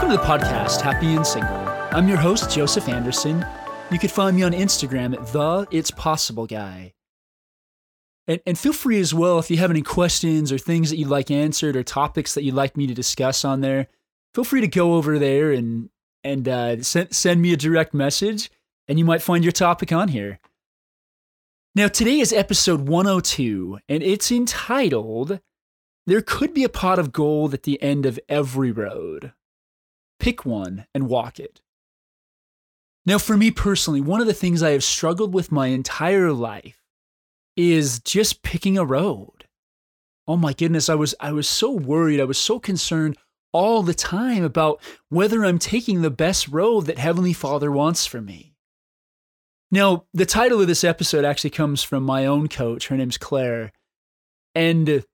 Welcome 0.00 0.16
to 0.16 0.22
the 0.22 0.32
podcast, 0.32 0.80
Happy 0.80 1.14
and 1.14 1.26
Single. 1.26 1.68
I'm 1.92 2.08
your 2.08 2.16
host, 2.16 2.50
Joseph 2.50 2.88
Anderson. 2.88 3.44
You 3.90 3.98
can 3.98 4.08
find 4.08 4.34
me 4.34 4.42
on 4.42 4.52
Instagram 4.52 5.12
at 5.12 5.26
the 5.26 5.66
It's 5.70 5.90
Possible 5.90 6.46
Guy. 6.46 6.94
And, 8.26 8.40
and 8.46 8.58
feel 8.58 8.72
free 8.72 8.98
as 8.98 9.12
well 9.12 9.38
if 9.38 9.50
you 9.50 9.58
have 9.58 9.70
any 9.70 9.82
questions 9.82 10.52
or 10.52 10.56
things 10.56 10.88
that 10.88 10.96
you'd 10.96 11.08
like 11.08 11.30
answered 11.30 11.76
or 11.76 11.82
topics 11.82 12.32
that 12.32 12.44
you'd 12.44 12.54
like 12.54 12.78
me 12.78 12.86
to 12.86 12.94
discuss 12.94 13.44
on 13.44 13.60
there. 13.60 13.88
Feel 14.32 14.44
free 14.44 14.62
to 14.62 14.68
go 14.68 14.94
over 14.94 15.18
there 15.18 15.52
and 15.52 15.90
and 16.24 16.48
uh, 16.48 16.82
send 16.82 17.14
send 17.14 17.42
me 17.42 17.52
a 17.52 17.58
direct 17.58 17.92
message, 17.92 18.50
and 18.88 18.98
you 18.98 19.04
might 19.04 19.20
find 19.20 19.44
your 19.44 19.52
topic 19.52 19.92
on 19.92 20.08
here. 20.08 20.38
Now 21.74 21.88
today 21.88 22.20
is 22.20 22.32
episode 22.32 22.88
102, 22.88 23.80
and 23.86 24.02
it's 24.02 24.32
entitled 24.32 25.40
"There 26.06 26.22
Could 26.22 26.54
Be 26.54 26.64
a 26.64 26.70
Pot 26.70 26.98
of 26.98 27.12
Gold 27.12 27.52
at 27.52 27.64
the 27.64 27.80
End 27.82 28.06
of 28.06 28.18
Every 28.30 28.72
Road." 28.72 29.34
Pick 30.20 30.46
one 30.46 30.86
and 30.94 31.08
walk 31.08 31.40
it. 31.40 31.60
Now, 33.06 33.18
for 33.18 33.36
me 33.36 33.50
personally, 33.50 34.00
one 34.00 34.20
of 34.20 34.26
the 34.26 34.34
things 34.34 34.62
I 34.62 34.70
have 34.70 34.84
struggled 34.84 35.34
with 35.34 35.50
my 35.50 35.68
entire 35.68 36.32
life 36.32 36.80
is 37.56 37.98
just 38.00 38.42
picking 38.42 38.78
a 38.78 38.84
road. 38.84 39.46
Oh 40.28 40.36
my 40.36 40.52
goodness, 40.52 40.88
I 40.88 40.94
was 40.94 41.14
I 41.18 41.32
was 41.32 41.48
so 41.48 41.72
worried, 41.72 42.20
I 42.20 42.24
was 42.24 42.38
so 42.38 42.60
concerned 42.60 43.16
all 43.52 43.82
the 43.82 43.94
time 43.94 44.44
about 44.44 44.80
whether 45.08 45.44
I'm 45.44 45.58
taking 45.58 46.02
the 46.02 46.10
best 46.10 46.46
road 46.46 46.86
that 46.86 46.98
Heavenly 46.98 47.32
Father 47.32 47.72
wants 47.72 48.06
for 48.06 48.20
me. 48.20 48.54
Now, 49.72 50.04
the 50.12 50.26
title 50.26 50.60
of 50.60 50.66
this 50.66 50.84
episode 50.84 51.24
actually 51.24 51.50
comes 51.50 51.82
from 51.82 52.02
my 52.02 52.26
own 52.26 52.48
coach. 52.48 52.88
Her 52.88 52.96
name's 52.96 53.18
Claire. 53.18 53.72
And 54.54 55.04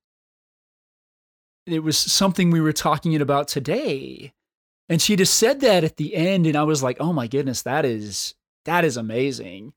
it 1.67 1.81
was 1.81 1.99
something 1.99 2.51
we 2.51 2.61
were 2.61 2.73
talking 2.73 3.15
about 3.17 3.49
today. 3.49 4.33
And 4.89 5.03
she 5.03 5.17
just 5.17 5.35
said 5.35 5.61
that 5.61 5.85
at 5.85 5.97
the 5.97 6.15
end 6.15 6.47
and 6.47 6.57
I 6.57 6.63
was 6.63 6.83
like, 6.83 6.97
"Oh 7.01 7.13
my 7.13 7.27
goodness, 7.27 7.63
that 7.63 7.85
is 7.85 8.35
that 8.65 8.85
is 8.85 8.97
amazing." 8.97 9.73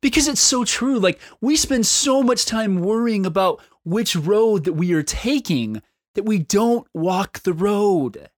Because 0.00 0.28
it's 0.28 0.40
so 0.40 0.64
true. 0.64 0.98
Like 0.98 1.20
we 1.40 1.56
spend 1.56 1.86
so 1.86 2.22
much 2.22 2.46
time 2.46 2.80
worrying 2.80 3.26
about 3.26 3.62
which 3.84 4.16
road 4.16 4.64
that 4.64 4.72
we 4.74 4.92
are 4.92 5.02
taking 5.02 5.82
that 6.14 6.24
we 6.24 6.38
don't 6.38 6.86
walk 6.94 7.40
the 7.40 7.52
road. 7.52 8.30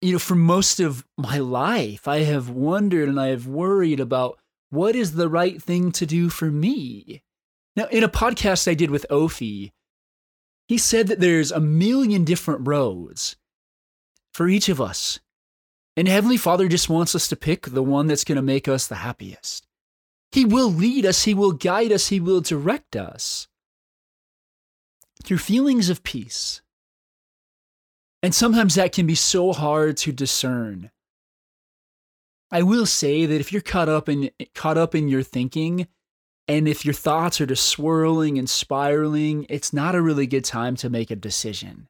You 0.00 0.12
know, 0.12 0.18
for 0.18 0.36
most 0.36 0.78
of 0.78 1.04
my 1.16 1.38
life, 1.38 2.06
I 2.06 2.18
have 2.20 2.48
wondered 2.48 3.08
and 3.08 3.20
I 3.20 3.28
have 3.28 3.46
worried 3.46 3.98
about 3.98 4.38
what 4.70 4.94
is 4.94 5.12
the 5.12 5.28
right 5.28 5.60
thing 5.60 5.90
to 5.92 6.06
do 6.06 6.28
for 6.28 6.50
me. 6.50 7.22
Now, 7.74 7.86
in 7.86 8.04
a 8.04 8.08
podcast 8.08 8.68
I 8.68 8.74
did 8.74 8.90
with 8.90 9.06
Ophi, 9.10 9.72
he 10.68 10.76
said 10.76 11.08
that 11.08 11.18
there's 11.18 11.50
a 11.50 11.60
million 11.60 12.24
different 12.24 12.68
roads 12.68 13.36
for 14.32 14.48
each 14.48 14.68
of 14.68 14.80
us. 14.80 15.18
And 15.96 16.06
Heavenly 16.06 16.36
Father 16.36 16.68
just 16.68 16.88
wants 16.88 17.14
us 17.14 17.26
to 17.28 17.36
pick 17.36 17.66
the 17.66 17.82
one 17.82 18.06
that's 18.06 18.22
going 18.22 18.36
to 18.36 18.42
make 18.42 18.68
us 18.68 18.86
the 18.86 18.96
happiest. 18.96 19.66
He 20.30 20.44
will 20.44 20.70
lead 20.70 21.06
us, 21.06 21.24
He 21.24 21.34
will 21.34 21.52
guide 21.52 21.90
us, 21.90 22.08
He 22.08 22.20
will 22.20 22.42
direct 22.42 22.94
us 22.94 23.48
through 25.24 25.38
feelings 25.38 25.88
of 25.88 26.04
peace. 26.04 26.60
And 28.22 28.34
sometimes 28.34 28.74
that 28.74 28.92
can 28.92 29.06
be 29.06 29.14
so 29.14 29.52
hard 29.52 29.96
to 29.98 30.12
discern. 30.12 30.90
I 32.50 32.62
will 32.62 32.86
say 32.86 33.26
that 33.26 33.40
if 33.40 33.52
you're 33.52 33.62
caught 33.62 33.88
up 33.88 34.08
in 34.08 34.30
caught 34.54 34.78
up 34.78 34.94
in 34.94 35.08
your 35.08 35.22
thinking 35.22 35.86
and 36.48 36.66
if 36.66 36.84
your 36.84 36.94
thoughts 36.94 37.40
are 37.40 37.46
just 37.46 37.66
swirling 37.66 38.38
and 38.38 38.48
spiraling, 38.48 39.46
it's 39.48 39.72
not 39.72 39.94
a 39.94 40.02
really 40.02 40.26
good 40.26 40.44
time 40.44 40.74
to 40.76 40.88
make 40.88 41.10
a 41.10 41.16
decision. 41.16 41.86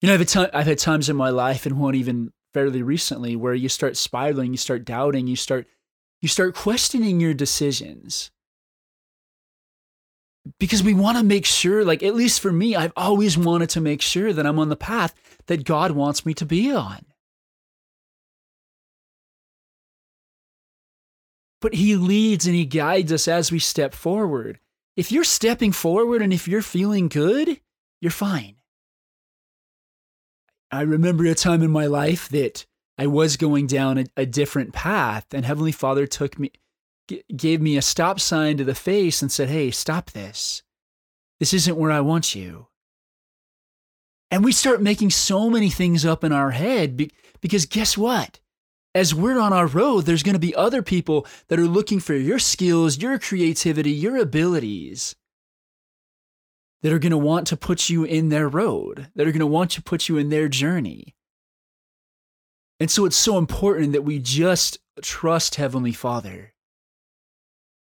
You 0.00 0.08
know, 0.08 0.14
I've 0.14 0.20
had, 0.20 0.28
t- 0.28 0.52
I've 0.54 0.66
had 0.66 0.78
times 0.78 1.08
in 1.08 1.16
my 1.16 1.30
life 1.30 1.66
and 1.66 1.78
one 1.78 1.94
even 1.94 2.32
fairly 2.52 2.82
recently 2.82 3.34
where 3.34 3.54
you 3.54 3.68
start 3.68 3.96
spiraling, 3.96 4.52
you 4.52 4.56
start 4.56 4.84
doubting, 4.84 5.26
you 5.26 5.36
start 5.36 5.66
you 6.20 6.28
start 6.28 6.54
questioning 6.54 7.20
your 7.20 7.34
decisions 7.34 8.30
because 10.58 10.82
we 10.82 10.94
want 10.94 11.18
to 11.18 11.24
make 11.24 11.44
sure, 11.44 11.84
like, 11.84 12.02
at 12.02 12.14
least 12.14 12.40
for 12.40 12.52
me, 12.52 12.76
I've 12.76 12.92
always 12.96 13.36
wanted 13.36 13.70
to 13.70 13.80
make 13.80 14.00
sure 14.00 14.32
that 14.32 14.46
I'm 14.46 14.58
on 14.58 14.68
the 14.68 14.76
path 14.76 15.14
that 15.46 15.64
God 15.64 15.90
wants 15.90 16.24
me 16.24 16.32
to 16.34 16.46
be 16.46 16.72
on. 16.72 17.04
But 21.64 21.76
He 21.76 21.96
leads 21.96 22.46
and 22.46 22.54
He 22.54 22.66
guides 22.66 23.10
us 23.10 23.26
as 23.26 23.50
we 23.50 23.58
step 23.58 23.94
forward. 23.94 24.58
If 24.98 25.10
you're 25.10 25.24
stepping 25.24 25.72
forward 25.72 26.20
and 26.20 26.30
if 26.30 26.46
you're 26.46 26.60
feeling 26.60 27.08
good, 27.08 27.58
you're 28.02 28.10
fine. 28.10 28.56
I 30.70 30.82
remember 30.82 31.24
a 31.24 31.34
time 31.34 31.62
in 31.62 31.70
my 31.70 31.86
life 31.86 32.28
that 32.28 32.66
I 32.98 33.06
was 33.06 33.38
going 33.38 33.66
down 33.66 33.96
a, 33.96 34.04
a 34.14 34.26
different 34.26 34.74
path, 34.74 35.32
and 35.32 35.46
Heavenly 35.46 35.72
Father 35.72 36.06
took 36.06 36.38
me, 36.38 36.52
g- 37.08 37.24
gave 37.34 37.62
me 37.62 37.78
a 37.78 37.82
stop 37.82 38.20
sign 38.20 38.58
to 38.58 38.64
the 38.64 38.74
face 38.74 39.22
and 39.22 39.32
said, 39.32 39.48
Hey, 39.48 39.70
stop 39.70 40.10
this. 40.10 40.62
This 41.40 41.54
isn't 41.54 41.78
where 41.78 41.90
I 41.90 42.00
want 42.00 42.34
you. 42.34 42.66
And 44.30 44.44
we 44.44 44.52
start 44.52 44.82
making 44.82 45.12
so 45.12 45.48
many 45.48 45.70
things 45.70 46.04
up 46.04 46.24
in 46.24 46.30
our 46.30 46.50
head 46.50 46.98
be- 46.98 47.12
because 47.40 47.64
guess 47.64 47.96
what? 47.96 48.38
As 48.94 49.12
we're 49.14 49.40
on 49.40 49.52
our 49.52 49.66
road, 49.66 50.02
there's 50.02 50.22
going 50.22 50.34
to 50.34 50.38
be 50.38 50.54
other 50.54 50.82
people 50.82 51.26
that 51.48 51.58
are 51.58 51.66
looking 51.66 51.98
for 51.98 52.14
your 52.14 52.38
skills, 52.38 52.98
your 52.98 53.18
creativity, 53.18 53.90
your 53.90 54.16
abilities 54.16 55.16
that 56.82 56.92
are 56.92 56.98
going 57.00 57.10
to 57.10 57.18
want 57.18 57.46
to 57.48 57.56
put 57.56 57.88
you 57.90 58.04
in 58.04 58.28
their 58.28 58.48
road, 58.48 59.08
that 59.16 59.26
are 59.26 59.32
going 59.32 59.40
to 59.40 59.46
want 59.46 59.70
to 59.72 59.82
put 59.82 60.08
you 60.08 60.16
in 60.16 60.28
their 60.28 60.48
journey. 60.48 61.14
And 62.78 62.90
so 62.90 63.04
it's 63.04 63.16
so 63.16 63.38
important 63.38 63.92
that 63.92 64.02
we 64.02 64.18
just 64.18 64.78
trust 65.02 65.56
Heavenly 65.56 65.92
Father. 65.92 66.52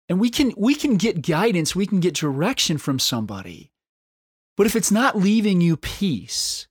And 0.09 0.21
we 0.21 0.29
can 0.29 0.53
we 0.57 0.75
can 0.75 0.97
get 0.97 1.23
guidance, 1.23 1.75
we 1.75 1.87
can 1.87 2.01
get 2.01 2.15
direction 2.15 2.77
from 2.79 2.99
somebody. 2.99 3.73
But 4.57 4.67
if 4.67 4.77
it's 4.77 4.93
not 4.93 5.17
leaving 5.17 5.61
you 5.61 5.77
peace, 5.77 6.69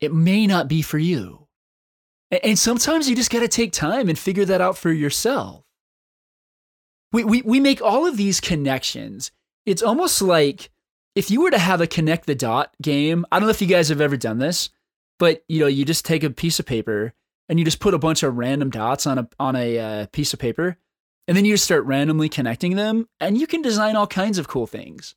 it 0.00 0.12
may 0.12 0.46
not 0.46 0.68
be 0.68 0.82
for 0.82 0.98
you. 0.98 1.43
And 2.42 2.58
sometimes 2.58 3.08
you 3.08 3.16
just 3.16 3.30
got 3.30 3.40
to 3.40 3.48
take 3.48 3.72
time 3.72 4.08
and 4.08 4.18
figure 4.18 4.44
that 4.46 4.60
out 4.60 4.78
for 4.78 4.90
yourself. 4.90 5.64
We, 7.12 7.24
we, 7.24 7.42
we 7.42 7.60
make 7.60 7.80
all 7.80 8.06
of 8.06 8.16
these 8.16 8.40
connections. 8.40 9.30
It's 9.66 9.82
almost 9.82 10.20
like 10.20 10.70
if 11.14 11.30
you 11.30 11.42
were 11.42 11.50
to 11.50 11.58
have 11.58 11.80
a 11.80 11.86
connect 11.86 12.26
the 12.26 12.34
dot 12.34 12.74
game, 12.82 13.24
I 13.30 13.38
don't 13.38 13.46
know 13.46 13.50
if 13.50 13.62
you 13.62 13.68
guys 13.68 13.88
have 13.90 14.00
ever 14.00 14.16
done 14.16 14.38
this, 14.38 14.70
but 15.18 15.44
you 15.48 15.60
know, 15.60 15.66
you 15.66 15.84
just 15.84 16.04
take 16.04 16.24
a 16.24 16.30
piece 16.30 16.58
of 16.58 16.66
paper 16.66 17.12
and 17.48 17.58
you 17.58 17.64
just 17.64 17.80
put 17.80 17.94
a 17.94 17.98
bunch 17.98 18.22
of 18.22 18.36
random 18.36 18.70
dots 18.70 19.06
on 19.06 19.18
a 19.18 19.28
on 19.38 19.54
a 19.54 19.78
uh, 19.78 20.06
piece 20.06 20.32
of 20.32 20.40
paper 20.40 20.78
and 21.26 21.36
then 21.36 21.44
you 21.44 21.54
just 21.54 21.64
start 21.64 21.84
randomly 21.84 22.28
connecting 22.28 22.76
them, 22.76 23.08
and 23.20 23.38
you 23.38 23.46
can 23.46 23.62
design 23.62 23.96
all 23.96 24.06
kinds 24.06 24.38
of 24.38 24.48
cool 24.48 24.66
things 24.66 25.14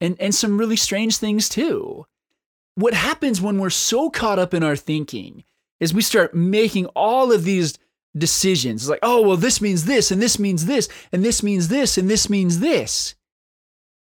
and, 0.00 0.16
and 0.20 0.34
some 0.34 0.58
really 0.58 0.76
strange 0.76 1.16
things 1.16 1.48
too. 1.48 2.06
What 2.74 2.94
happens 2.94 3.40
when 3.40 3.58
we're 3.58 3.70
so 3.70 4.08
caught 4.08 4.38
up 4.38 4.54
in 4.54 4.62
our 4.62 4.76
thinking 4.76 5.44
is 5.82 5.92
we 5.92 6.00
start 6.00 6.32
making 6.32 6.86
all 6.94 7.32
of 7.32 7.42
these 7.42 7.76
decisions. 8.16 8.82
It's 8.82 8.88
like, 8.88 9.00
oh, 9.02 9.26
well, 9.26 9.36
this 9.36 9.60
means 9.60 9.84
this, 9.84 10.12
and 10.12 10.22
this 10.22 10.38
means 10.38 10.66
this, 10.66 10.88
and 11.10 11.24
this 11.24 11.42
means 11.42 11.66
this, 11.66 11.98
and 11.98 12.08
this 12.08 12.30
means 12.30 12.60
this. 12.60 13.16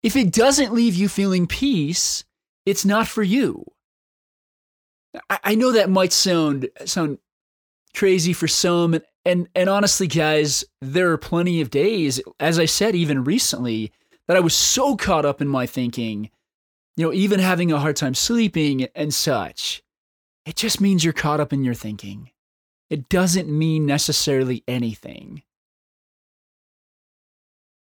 If 0.03 0.17
it 0.17 0.33
doesn't 0.33 0.73
leave 0.73 0.95
you 0.95 1.07
feeling 1.07 1.47
peace, 1.47 2.25
it's 2.65 2.87
not 2.87 3.07
for 3.07 3.23
you. 3.23 3.67
I, 5.29 5.39
I 5.45 5.55
know 5.55 5.71
that 5.73 5.91
might 5.91 6.15
sound 6.15 6.71
sound 6.87 7.19
crazy 7.95 8.33
for 8.33 8.49
some, 8.49 8.99
and 9.27 9.47
and 9.55 9.69
honestly, 9.69 10.07
guys, 10.07 10.65
there 10.81 11.13
are 11.13 11.19
plenty 11.19 11.61
of 11.61 11.69
days, 11.69 12.23
as 12.41 12.59
I 12.59 12.65
said, 12.65 12.95
even 12.95 13.23
recently, 13.23 13.93
that 14.29 14.37
I 14.39 14.41
was 14.41 14.55
so 14.55 14.97
caught 14.97 15.27
up 15.27 15.43
in 15.43 15.49
my 15.49 15.67
thinking, 15.67 16.31
you 16.97 17.05
know, 17.05 17.13
even 17.13 17.39
having 17.39 17.71
a 17.71 17.79
hard 17.79 17.97
time 17.97 18.15
sleeping 18.15 18.89
and 18.95 19.13
such. 19.13 19.83
It 20.47 20.55
just 20.55 20.81
means 20.81 21.03
you're 21.05 21.13
caught 21.13 21.41
up 21.41 21.53
in 21.53 21.65
your 21.65 21.75
thinking. 21.75 22.31
It 22.89 23.09
doesn't 23.09 23.49
mean 23.49 23.85
necessarily 23.85 24.63
anything. 24.69 25.43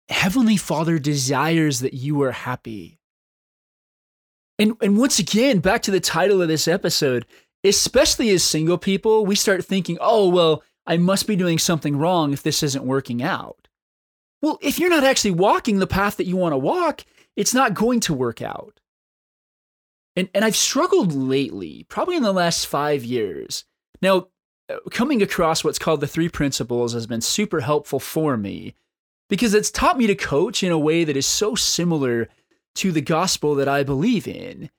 Heavenly 0.08 0.56
Father 0.56 1.00
desires 1.00 1.80
that 1.80 1.94
you 1.94 2.22
are 2.22 2.32
happy. 2.32 3.00
And, 4.58 4.74
and 4.80 4.96
once 4.96 5.18
again, 5.18 5.58
back 5.58 5.82
to 5.82 5.90
the 5.90 5.98
title 5.98 6.40
of 6.40 6.46
this 6.46 6.68
episode, 6.68 7.26
especially 7.64 8.30
as 8.30 8.44
single 8.44 8.78
people, 8.78 9.26
we 9.26 9.34
start 9.34 9.64
thinking, 9.64 9.98
oh, 10.00 10.28
well, 10.28 10.62
I 10.86 10.96
must 10.96 11.26
be 11.26 11.34
doing 11.34 11.58
something 11.58 11.98
wrong 11.98 12.32
if 12.32 12.44
this 12.44 12.62
isn't 12.62 12.84
working 12.84 13.20
out. 13.20 13.66
Well, 14.42 14.58
if 14.62 14.78
you're 14.78 14.90
not 14.90 15.02
actually 15.02 15.32
walking 15.32 15.78
the 15.78 15.86
path 15.88 16.18
that 16.18 16.26
you 16.26 16.36
want 16.36 16.52
to 16.52 16.58
walk, 16.58 17.04
it's 17.34 17.54
not 17.54 17.74
going 17.74 17.98
to 18.00 18.14
work 18.14 18.42
out. 18.42 18.78
And, 20.16 20.28
and 20.34 20.44
I've 20.44 20.56
struggled 20.56 21.12
lately, 21.12 21.86
probably 21.88 22.16
in 22.16 22.22
the 22.22 22.32
last 22.32 22.66
five 22.66 23.04
years. 23.04 23.64
Now, 24.00 24.28
uh, 24.68 24.76
coming 24.90 25.22
across 25.22 25.64
what's 25.64 25.78
called 25.78 26.00
the 26.00 26.06
three 26.06 26.28
principles 26.28 26.92
has 26.92 27.06
been 27.06 27.20
super 27.20 27.60
helpful 27.60 28.00
for 28.00 28.36
me 28.36 28.74
because 29.28 29.54
it's 29.54 29.70
taught 29.70 29.98
me 29.98 30.06
to 30.06 30.14
coach 30.14 30.62
in 30.62 30.72
a 30.72 30.78
way 30.78 31.04
that 31.04 31.16
is 31.16 31.26
so 31.26 31.54
similar 31.54 32.28
to 32.76 32.92
the 32.92 33.00
gospel 33.00 33.54
that 33.56 33.68
I 33.68 33.82
believe 33.82 34.26
in 34.28 34.70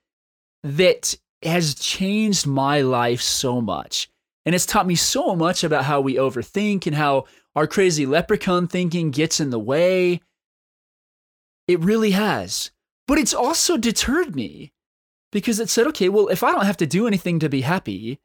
that 0.64 1.16
has 1.44 1.76
changed 1.76 2.48
my 2.48 2.82
life 2.82 3.22
so 3.22 3.62
much. 3.62 4.10
And 4.46 4.54
it's 4.54 4.66
taught 4.66 4.88
me 4.88 4.96
so 4.96 5.36
much 5.36 5.64
about 5.64 5.86
how 5.86 6.02
we 6.02 6.16
overthink 6.16 6.86
and 6.86 6.96
how 6.96 7.26
our 7.56 7.68
crazy 7.68 8.06
leprechaun 8.06 8.68
thinking 8.68 9.12
gets 9.12 9.40
in 9.40 9.50
the 9.50 9.60
way. 9.60 10.22
It 11.68 11.80
really 11.80 12.12
has. 12.12 12.72
But 13.08 13.18
it's 13.18 13.34
also 13.34 13.78
deterred 13.78 14.36
me 14.36 14.72
because 15.36 15.60
it 15.60 15.70
said, 15.70 15.86
okay, 15.88 16.08
well, 16.08 16.30
if 16.30 16.44
I 16.44 16.52
don't 16.54 16.66
have 16.66 16.78
to 16.78 16.88
do 16.88 17.08
anything 17.08 17.40
to 17.40 17.50
be 17.50 17.60
happy, 17.60 18.22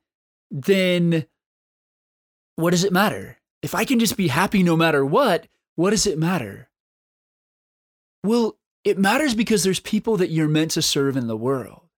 then 0.49 1.27
what 2.55 2.71
does 2.71 2.85
it 2.85 2.93
matter? 2.93 3.39
If 3.63 3.75
I 3.75 3.85
can 3.85 3.99
just 3.99 4.17
be 4.17 4.29
happy 4.29 4.63
no 4.63 4.77
matter 4.77 5.05
what, 5.05 5.49
what 5.75 5.91
does 5.91 6.07
it 6.07 6.21
matter? 6.21 6.69
Well, 8.23 8.59
it 8.85 8.97
matters 8.97 9.35
because 9.35 9.65
there's 9.65 9.81
people 9.81 10.19
that 10.19 10.31
you're 10.31 10.47
meant 10.47 10.71
to 10.73 10.83
serve 10.83 11.17
in 11.17 11.27
the 11.27 11.37
world. 11.37 11.89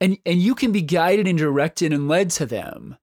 And, 0.00 0.18
and 0.24 0.40
you 0.40 0.54
can 0.54 0.70
be 0.70 0.82
guided 0.82 1.26
and 1.26 1.36
directed 1.36 1.92
and 1.92 2.06
led 2.06 2.30
to 2.30 2.46
them. 2.46 2.96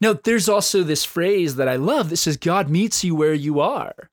Now, 0.00 0.14
there's 0.24 0.48
also 0.48 0.82
this 0.82 1.04
phrase 1.04 1.56
that 1.56 1.68
I 1.68 1.76
love 1.76 2.08
that 2.08 2.16
says, 2.16 2.38
God 2.38 2.70
meets 2.70 3.04
you 3.04 3.14
where 3.14 3.34
you 3.34 3.60
are. 3.60 4.08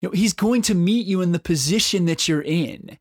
You 0.00 0.08
know, 0.08 0.14
he's 0.14 0.32
going 0.32 0.62
to 0.62 0.74
meet 0.74 1.06
you 1.06 1.20
in 1.20 1.32
the 1.32 1.38
position 1.38 2.06
that 2.06 2.28
you're 2.28 2.40
in. 2.40 2.98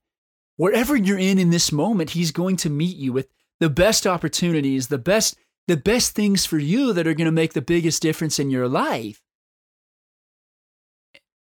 Wherever 0.60 0.94
you're 0.94 1.18
in 1.18 1.40
in 1.40 1.52
this 1.52 1.72
moment, 1.72 2.10
he's 2.10 2.34
going 2.34 2.58
to 2.58 2.70
meet 2.70 2.98
you 2.98 3.14
with 3.14 3.30
the 3.62 3.70
best 3.70 4.06
opportunities, 4.06 4.90
the 4.90 4.98
best 4.98 5.38
the 5.70 5.78
best 5.78 6.14
things 6.14 6.46
for 6.46 6.58
you 6.58 6.92
that 6.92 7.08
are 7.08 7.14
going 7.14 7.28
to 7.28 7.32
make 7.32 7.54
the 7.54 7.62
biggest 7.62 8.02
difference 8.02 8.40
in 8.40 8.50
your 8.50 8.68
life. 8.68 9.22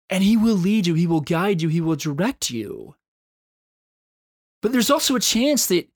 And 0.10 0.26
he 0.26 0.36
will 0.36 0.56
lead 0.56 0.88
you, 0.88 0.94
he 0.94 1.08
will 1.08 1.22
guide 1.22 1.62
you, 1.62 1.70
he 1.70 1.80
will 1.80 1.96
direct 1.96 2.50
you. 2.50 2.96
But 4.62 4.74
there's 4.74 4.92
also 4.92 5.16
a 5.16 5.22
chance 5.22 5.68
that 5.68 5.88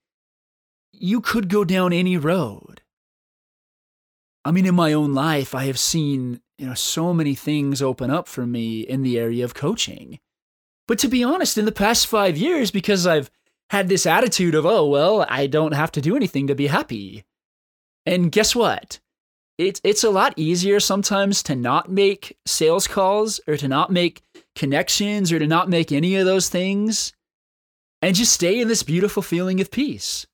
you 0.93 1.19
could 1.19 1.49
go 1.49 1.65
down 1.65 1.91
any 1.91 2.15
road. 2.15 2.81
I 4.45 4.51
mean, 4.51 4.65
in 4.65 4.75
my 4.75 4.93
own 4.93 5.13
life, 5.13 5.53
I 5.53 5.65
have 5.65 5.77
seen 5.77 6.39
you 6.57 6.67
know 6.67 6.75
so 6.75 7.13
many 7.13 7.35
things 7.35 7.81
open 7.81 8.09
up 8.09 8.29
for 8.29 8.45
me 8.45 8.79
in 8.79 9.01
the 9.01 9.19
area 9.19 9.43
of 9.43 9.53
coaching. 9.53 10.21
But 10.91 10.99
to 10.99 11.07
be 11.07 11.23
honest, 11.23 11.57
in 11.57 11.63
the 11.63 11.71
past 11.71 12.05
five 12.05 12.35
years, 12.35 12.69
because 12.69 13.07
I've 13.07 13.31
had 13.69 13.87
this 13.87 14.05
attitude 14.05 14.53
of, 14.53 14.65
oh, 14.65 14.85
well, 14.85 15.25
I 15.29 15.47
don't 15.47 15.71
have 15.71 15.89
to 15.93 16.01
do 16.01 16.17
anything 16.17 16.47
to 16.47 16.53
be 16.53 16.67
happy. 16.67 17.23
And 18.05 18.29
guess 18.29 18.53
what? 18.53 18.99
It's 19.57 19.79
it's 19.85 20.03
a 20.03 20.09
lot 20.09 20.33
easier 20.35 20.81
sometimes 20.81 21.43
to 21.43 21.55
not 21.55 21.89
make 21.89 22.37
sales 22.45 22.89
calls 22.89 23.39
or 23.47 23.55
to 23.55 23.69
not 23.69 23.89
make 23.89 24.21
connections 24.53 25.31
or 25.31 25.39
to 25.39 25.47
not 25.47 25.69
make 25.69 25.93
any 25.93 26.17
of 26.17 26.25
those 26.25 26.49
things 26.49 27.13
and 28.01 28.13
just 28.13 28.33
stay 28.33 28.59
in 28.59 28.67
this 28.67 28.83
beautiful 28.83 29.23
feeling 29.23 29.61
of 29.61 29.71
peace. 29.71 30.27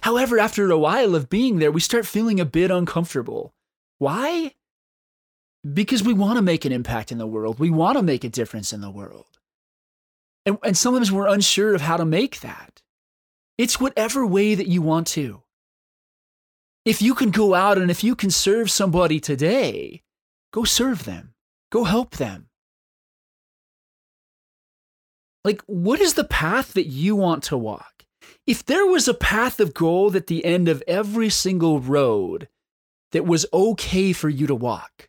However, 0.00 0.38
after 0.38 0.70
a 0.70 0.78
while 0.78 1.14
of 1.14 1.28
being 1.28 1.58
there, 1.58 1.70
we 1.70 1.80
start 1.80 2.06
feeling 2.06 2.40
a 2.40 2.46
bit 2.46 2.70
uncomfortable. 2.70 3.52
Why? 3.98 4.54
Because 5.70 6.02
we 6.02 6.14
want 6.14 6.36
to 6.36 6.42
make 6.42 6.64
an 6.64 6.72
impact 6.72 7.12
in 7.12 7.18
the 7.18 7.26
world. 7.26 7.58
We 7.58 7.68
want 7.68 7.98
to 7.98 8.02
make 8.02 8.24
a 8.24 8.30
difference 8.30 8.72
in 8.72 8.80
the 8.80 8.90
world. 8.90 9.26
And, 10.46 10.58
and 10.64 10.76
sometimes 10.76 11.12
we're 11.12 11.28
unsure 11.28 11.74
of 11.74 11.82
how 11.82 11.98
to 11.98 12.06
make 12.06 12.40
that. 12.40 12.80
It's 13.58 13.80
whatever 13.80 14.26
way 14.26 14.54
that 14.54 14.68
you 14.68 14.80
want 14.80 15.06
to 15.08 15.42
if 16.86 17.02
you 17.02 17.14
can 17.14 17.30
go 17.30 17.52
out 17.52 17.76
and 17.76 17.90
if 17.90 18.04
you 18.04 18.14
can 18.14 18.30
serve 18.30 18.70
somebody 18.70 19.18
today, 19.18 20.04
go 20.52 20.62
serve 20.62 21.04
them, 21.04 21.34
go 21.70 21.82
help 21.82 22.16
them. 22.16 22.48
Like, 25.44 25.62
what 25.66 26.00
is 26.00 26.14
the 26.14 26.24
path 26.24 26.74
that 26.74 26.86
you 26.86 27.16
want 27.16 27.42
to 27.44 27.56
walk? 27.56 28.04
If 28.46 28.64
there 28.64 28.86
was 28.86 29.08
a 29.08 29.14
path 29.14 29.58
of 29.58 29.74
gold 29.74 30.14
at 30.14 30.28
the 30.28 30.44
end 30.44 30.68
of 30.68 30.82
every 30.86 31.28
single 31.28 31.80
road 31.80 32.48
that 33.10 33.26
was 33.26 33.46
okay 33.52 34.12
for 34.12 34.28
you 34.28 34.46
to 34.46 34.54
walk, 34.54 35.08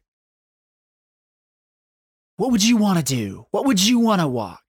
what 2.38 2.52
would 2.52 2.64
you 2.64 2.78
want 2.78 2.98
to 2.98 3.06
do? 3.06 3.46
What 3.52 3.66
would 3.66 3.86
you 3.86 4.00
want 4.00 4.22
to 4.22 4.28
walk? 4.28 4.67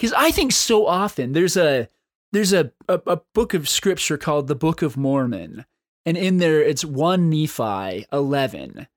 Because 0.00 0.14
I 0.14 0.30
think 0.30 0.52
so 0.52 0.86
often 0.86 1.32
there's 1.32 1.56
a 1.56 1.88
there's 2.32 2.52
a, 2.52 2.72
a, 2.88 3.00
a 3.06 3.20
book 3.34 3.54
of 3.54 3.68
scripture 3.68 4.16
called 4.16 4.46
the 4.46 4.54
Book 4.54 4.82
of 4.82 4.96
Mormon 4.96 5.66
and 6.06 6.16
in 6.16 6.38
there, 6.38 6.60
it's 6.62 6.84
1 6.84 7.28
Nephi 7.28 8.06
11. 8.12 8.88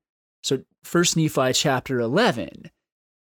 So, 0.42 0.64
First 0.82 1.16
Nephi 1.16 1.52
chapter 1.52 2.00
11. 2.00 2.70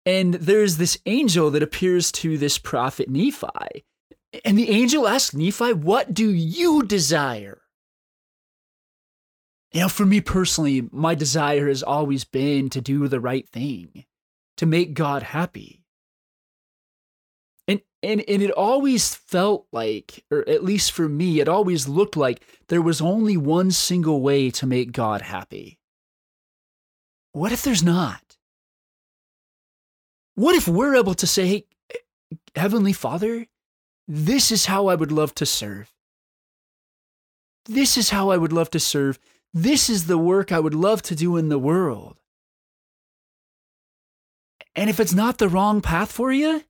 And 0.05 0.35
there's 0.35 0.77
this 0.77 0.97
angel 1.05 1.49
that 1.51 1.63
appears 1.63 2.11
to 2.13 2.37
this 2.37 2.57
prophet 2.57 3.09
Nephi. 3.09 3.85
And 4.43 4.57
the 4.57 4.69
angel 4.69 5.07
asks 5.07 5.35
Nephi, 5.35 5.73
What 5.73 6.13
do 6.13 6.29
you 6.29 6.83
desire? 6.83 7.61
You 9.71 9.81
know, 9.81 9.89
for 9.89 10.05
me 10.05 10.21
personally, 10.21 10.87
my 10.91 11.15
desire 11.15 11.67
has 11.67 11.81
always 11.81 12.25
been 12.25 12.69
to 12.69 12.81
do 12.81 13.07
the 13.07 13.19
right 13.19 13.47
thing, 13.49 14.05
to 14.57 14.65
make 14.65 14.93
God 14.93 15.23
happy. 15.23 15.82
And, 17.67 17.81
and 18.01 18.21
and 18.27 18.41
it 18.41 18.51
always 18.51 19.15
felt 19.15 19.67
like, 19.71 20.25
or 20.29 20.47
at 20.49 20.63
least 20.63 20.91
for 20.91 21.07
me, 21.07 21.39
it 21.39 21.47
always 21.47 21.87
looked 21.87 22.17
like 22.17 22.43
there 22.67 22.81
was 22.81 23.01
only 23.01 23.37
one 23.37 23.71
single 23.71 24.21
way 24.21 24.49
to 24.51 24.65
make 24.65 24.91
God 24.91 25.21
happy. 25.21 25.79
What 27.31 27.51
if 27.51 27.63
there's 27.63 27.83
not? 27.83 28.37
What 30.35 30.55
if 30.55 30.67
we're 30.67 30.95
able 30.95 31.13
to 31.15 31.27
say, 31.27 31.47
hey, 31.47 31.65
Heavenly 32.55 32.93
Father, 32.93 33.47
this 34.07 34.51
is 34.51 34.65
how 34.65 34.87
I 34.87 34.95
would 34.95 35.11
love 35.11 35.33
to 35.35 35.45
serve. 35.45 35.91
This 37.65 37.97
is 37.97 38.09
how 38.09 38.29
I 38.29 38.37
would 38.37 38.51
love 38.51 38.69
to 38.71 38.79
serve. 38.79 39.19
This 39.53 39.89
is 39.89 40.07
the 40.07 40.17
work 40.17 40.51
I 40.51 40.59
would 40.59 40.73
love 40.75 41.01
to 41.03 41.15
do 41.15 41.37
in 41.37 41.49
the 41.49 41.59
world. 41.59 42.19
And 44.75 44.89
if 44.89 44.99
it's 44.99 45.13
not 45.13 45.37
the 45.37 45.47
wrong 45.47 45.81
path 45.81 46.11
for 46.11 46.31
you, 46.31 46.63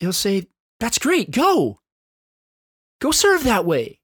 he'll 0.00 0.12
say, 0.12 0.48
That's 0.80 0.98
great, 0.98 1.30
go. 1.30 1.80
Go 3.00 3.12
serve 3.12 3.44
that 3.44 3.64
way. 3.64 4.00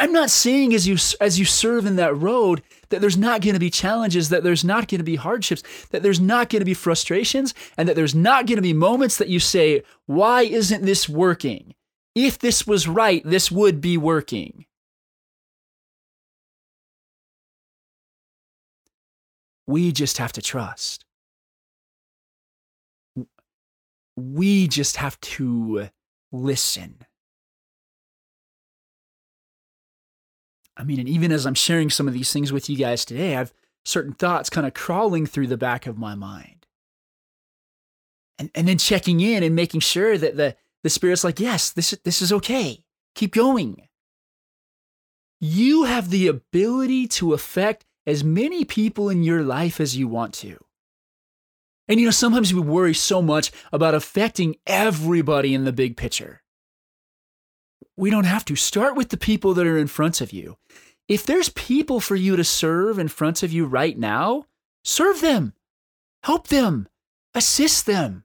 I'm 0.00 0.12
not 0.12 0.30
saying 0.30 0.74
as 0.74 0.88
you 0.88 0.96
as 1.20 1.38
you 1.38 1.44
serve 1.44 1.86
in 1.86 1.96
that 1.96 2.16
road 2.16 2.62
that 2.88 3.00
there's 3.00 3.16
not 3.16 3.40
going 3.42 3.54
to 3.54 3.60
be 3.60 3.70
challenges, 3.70 4.28
that 4.30 4.42
there's 4.42 4.64
not 4.64 4.88
going 4.88 4.98
to 4.98 5.04
be 5.04 5.16
hardships, 5.16 5.62
that 5.90 6.02
there's 6.02 6.20
not 6.20 6.48
going 6.48 6.60
to 6.60 6.66
be 6.66 6.74
frustrations, 6.74 7.54
and 7.76 7.88
that 7.88 7.96
there's 7.96 8.14
not 8.14 8.46
going 8.46 8.56
to 8.56 8.62
be 8.62 8.72
moments 8.72 9.18
that 9.18 9.28
you 9.28 9.38
say, 9.38 9.82
"Why 10.06 10.42
isn't 10.42 10.84
this 10.84 11.08
working? 11.08 11.74
If 12.14 12.38
this 12.38 12.66
was 12.66 12.88
right, 12.88 13.22
this 13.24 13.50
would 13.50 13.80
be 13.80 13.96
working." 13.96 14.66
We 19.66 19.92
just 19.92 20.18
have 20.18 20.32
to 20.32 20.42
trust. 20.42 21.04
We 24.16 24.68
just 24.68 24.96
have 24.96 25.20
to 25.20 25.88
listen. 26.30 26.98
I 30.76 30.84
mean, 30.84 30.98
and 30.98 31.08
even 31.08 31.32
as 31.32 31.46
I'm 31.46 31.54
sharing 31.54 31.90
some 31.90 32.08
of 32.08 32.14
these 32.14 32.32
things 32.32 32.52
with 32.52 32.68
you 32.70 32.76
guys 32.76 33.04
today, 33.04 33.36
I've 33.36 33.52
certain 33.84 34.12
thoughts 34.12 34.50
kind 34.50 34.66
of 34.66 34.74
crawling 34.74 35.26
through 35.26 35.48
the 35.48 35.56
back 35.56 35.86
of 35.86 35.98
my 35.98 36.14
mind. 36.14 36.66
And, 38.38 38.50
and 38.54 38.66
then 38.66 38.78
checking 38.78 39.20
in 39.20 39.42
and 39.42 39.54
making 39.54 39.80
sure 39.80 40.16
that 40.16 40.36
the, 40.36 40.56
the 40.82 40.90
Spirit's 40.90 41.24
like, 41.24 41.38
yes, 41.38 41.70
this, 41.70 41.90
this 42.04 42.22
is 42.22 42.32
okay. 42.32 42.82
Keep 43.14 43.34
going. 43.34 43.88
You 45.40 45.84
have 45.84 46.10
the 46.10 46.28
ability 46.28 47.08
to 47.08 47.34
affect 47.34 47.84
as 48.06 48.24
many 48.24 48.64
people 48.64 49.10
in 49.10 49.22
your 49.22 49.42
life 49.42 49.80
as 49.80 49.96
you 49.96 50.08
want 50.08 50.34
to. 50.34 50.58
And 51.88 51.98
you 51.98 52.06
know, 52.06 52.12
sometimes 52.12 52.54
we 52.54 52.60
worry 52.60 52.94
so 52.94 53.20
much 53.20 53.50
about 53.72 53.94
affecting 53.94 54.56
everybody 54.66 55.54
in 55.54 55.64
the 55.64 55.72
big 55.72 55.96
picture. 55.96 56.42
We 57.96 58.10
don't 58.10 58.24
have 58.24 58.44
to. 58.46 58.56
Start 58.56 58.96
with 58.96 59.10
the 59.10 59.16
people 59.16 59.54
that 59.54 59.66
are 59.66 59.78
in 59.78 59.88
front 59.88 60.20
of 60.20 60.32
you. 60.32 60.56
If 61.08 61.26
there's 61.26 61.50
people 61.50 62.00
for 62.00 62.16
you 62.16 62.36
to 62.36 62.44
serve 62.44 62.98
in 62.98 63.08
front 63.08 63.42
of 63.42 63.52
you 63.52 63.66
right 63.66 63.98
now, 63.98 64.46
serve 64.84 65.20
them, 65.20 65.54
help 66.22 66.48
them, 66.48 66.88
assist 67.34 67.86
them, 67.86 68.24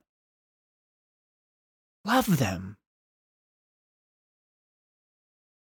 love 2.05 2.37
them. 2.37 2.77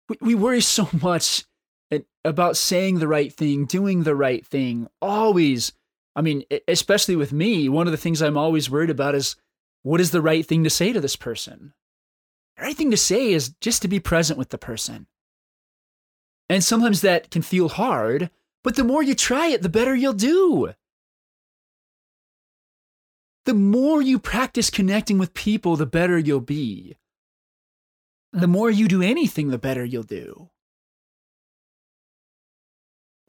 We, 0.08 0.16
we 0.20 0.34
worry 0.34 0.60
so 0.60 0.88
much 1.02 1.44
eh, 1.90 2.00
about 2.24 2.56
saying 2.56 2.98
the 2.98 3.08
right 3.08 3.32
thing, 3.32 3.64
doing 3.64 4.02
the 4.02 4.14
right 4.14 4.46
thing, 4.46 4.88
always 5.00 5.72
I 6.16 6.22
mean, 6.22 6.44
especially 6.66 7.16
with 7.16 7.32
me, 7.32 7.68
one 7.68 7.86
of 7.86 7.92
the 7.92 7.96
things 7.96 8.20
I'm 8.20 8.36
always 8.36 8.68
worried 8.68 8.90
about 8.90 9.14
is 9.14 9.36
what 9.82 10.00
is 10.00 10.10
the 10.10 10.22
right 10.22 10.44
thing 10.44 10.64
to 10.64 10.70
say 10.70 10.92
to 10.92 11.00
this 11.00 11.16
person? 11.16 11.72
The 12.56 12.64
right 12.64 12.76
thing 12.76 12.90
to 12.90 12.96
say 12.96 13.32
is 13.32 13.54
just 13.60 13.82
to 13.82 13.88
be 13.88 14.00
present 14.00 14.38
with 14.38 14.50
the 14.50 14.58
person. 14.58 15.06
And 16.48 16.64
sometimes 16.64 17.00
that 17.00 17.30
can 17.30 17.42
feel 17.42 17.68
hard, 17.68 18.30
but 18.64 18.76
the 18.76 18.84
more 18.84 19.02
you 19.02 19.14
try 19.14 19.46
it, 19.48 19.62
the 19.62 19.68
better 19.68 19.94
you'll 19.94 20.12
do. 20.12 20.74
The 23.46 23.54
more 23.54 24.02
you 24.02 24.18
practice 24.18 24.68
connecting 24.68 25.16
with 25.16 25.32
people, 25.32 25.76
the 25.76 25.86
better 25.86 26.18
you'll 26.18 26.40
be. 26.40 26.96
the 28.32 28.46
more 28.46 28.70
you 28.70 28.86
do 28.88 29.02
anything, 29.02 29.48
the 29.48 29.58
better 29.58 29.84
you'll 29.84 30.02
do. 30.02 30.50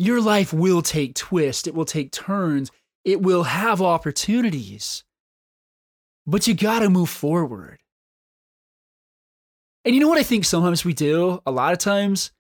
Your 0.02 0.20
life 0.20 0.52
will 0.52 0.82
take 0.82 1.14
twists, 1.14 1.68
it 1.68 1.76
will 1.76 1.86
take 1.86 2.12
turns, 2.12 2.72
it 3.06 3.22
will 3.22 3.44
have 3.44 3.84
opportunities. 3.84 5.04
But 6.26 6.48
you 6.48 6.56
got 6.56 6.80
to 6.80 6.90
move 6.90 7.08
forward. 7.08 7.78
And 9.86 9.94
you 9.94 10.02
know 10.02 10.08
what 10.08 10.18
I 10.18 10.24
think 10.24 10.46
sometimes 10.46 10.84
we 10.84 10.96
do? 10.96 11.40
A 11.46 11.52
lot 11.52 11.72
of 11.72 11.78
times, 11.78 12.32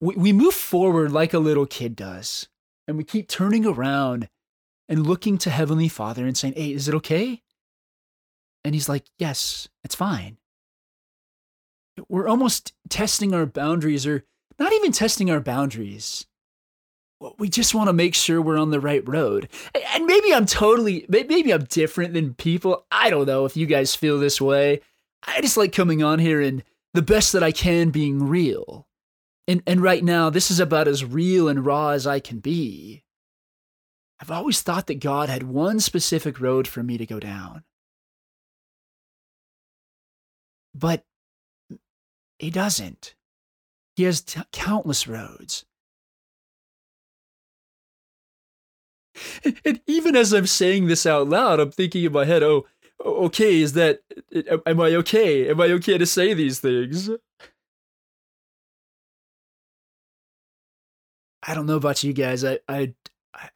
we, 0.00 0.14
we 0.14 0.32
move 0.32 0.54
forward 0.54 1.10
like 1.10 1.34
a 1.34 1.40
little 1.40 1.66
kid 1.66 1.96
does. 1.96 2.48
And 2.86 2.96
we 2.96 3.02
keep 3.02 3.26
turning 3.28 3.66
around 3.66 4.28
and 4.88 5.04
looking 5.04 5.38
to 5.38 5.50
Heavenly 5.50 5.88
Father 5.88 6.24
and 6.24 6.36
saying, 6.36 6.54
Hey, 6.56 6.72
is 6.72 6.86
it 6.86 6.94
okay? 6.94 7.42
And 8.64 8.76
He's 8.76 8.88
like, 8.88 9.06
Yes, 9.18 9.68
it's 9.82 9.96
fine. 9.96 10.38
We're 12.08 12.28
almost 12.28 12.74
testing 12.88 13.34
our 13.34 13.44
boundaries, 13.44 14.06
or 14.06 14.22
not 14.56 14.72
even 14.72 14.92
testing 14.92 15.32
our 15.32 15.40
boundaries. 15.40 16.28
We 17.38 17.48
just 17.48 17.74
want 17.74 17.88
to 17.88 17.92
make 17.92 18.14
sure 18.14 18.42
we're 18.42 18.58
on 18.58 18.70
the 18.70 18.80
right 18.80 19.06
road. 19.06 19.48
And 19.94 20.06
maybe 20.06 20.34
I'm 20.34 20.46
totally, 20.46 21.06
maybe 21.08 21.52
I'm 21.52 21.64
different 21.64 22.14
than 22.14 22.34
people. 22.34 22.86
I 22.90 23.10
don't 23.10 23.26
know 23.26 23.44
if 23.44 23.56
you 23.56 23.66
guys 23.66 23.94
feel 23.94 24.18
this 24.18 24.40
way. 24.40 24.80
I 25.26 25.40
just 25.40 25.56
like 25.56 25.72
coming 25.72 26.02
on 26.02 26.18
here 26.18 26.40
and 26.40 26.62
the 26.92 27.02
best 27.02 27.32
that 27.32 27.42
I 27.42 27.52
can 27.52 27.90
being 27.90 28.28
real. 28.28 28.86
And, 29.48 29.62
and 29.66 29.80
right 29.80 30.02
now, 30.02 30.30
this 30.30 30.50
is 30.50 30.60
about 30.60 30.88
as 30.88 31.04
real 31.04 31.48
and 31.48 31.64
raw 31.64 31.90
as 31.90 32.06
I 32.06 32.20
can 32.20 32.38
be. 32.38 33.04
I've 34.20 34.30
always 34.30 34.62
thought 34.62 34.86
that 34.86 35.00
God 35.00 35.28
had 35.28 35.42
one 35.42 35.80
specific 35.80 36.40
road 36.40 36.66
for 36.68 36.82
me 36.82 36.96
to 36.98 37.06
go 37.06 37.20
down. 37.20 37.64
But 40.74 41.04
He 42.38 42.50
doesn't. 42.50 43.14
He 43.96 44.04
has 44.04 44.20
t- 44.22 44.40
countless 44.52 45.06
roads. 45.06 45.64
And 49.64 49.80
even 49.86 50.16
as 50.16 50.32
I'm 50.32 50.46
saying 50.46 50.86
this 50.86 51.06
out 51.06 51.28
loud, 51.28 51.60
I'm 51.60 51.70
thinking 51.70 52.04
in 52.04 52.12
my 52.12 52.24
head, 52.24 52.42
oh, 52.42 52.66
okay, 53.00 53.60
is 53.60 53.74
that, 53.74 54.00
am 54.66 54.80
I 54.80 54.94
okay? 54.96 55.48
Am 55.48 55.60
I 55.60 55.66
okay 55.66 55.98
to 55.98 56.06
say 56.06 56.34
these 56.34 56.60
things? 56.60 57.10
I 61.46 61.54
don't 61.54 61.66
know 61.66 61.76
about 61.76 62.02
you 62.02 62.12
guys. 62.12 62.44
I, 62.44 62.58
I, 62.68 62.94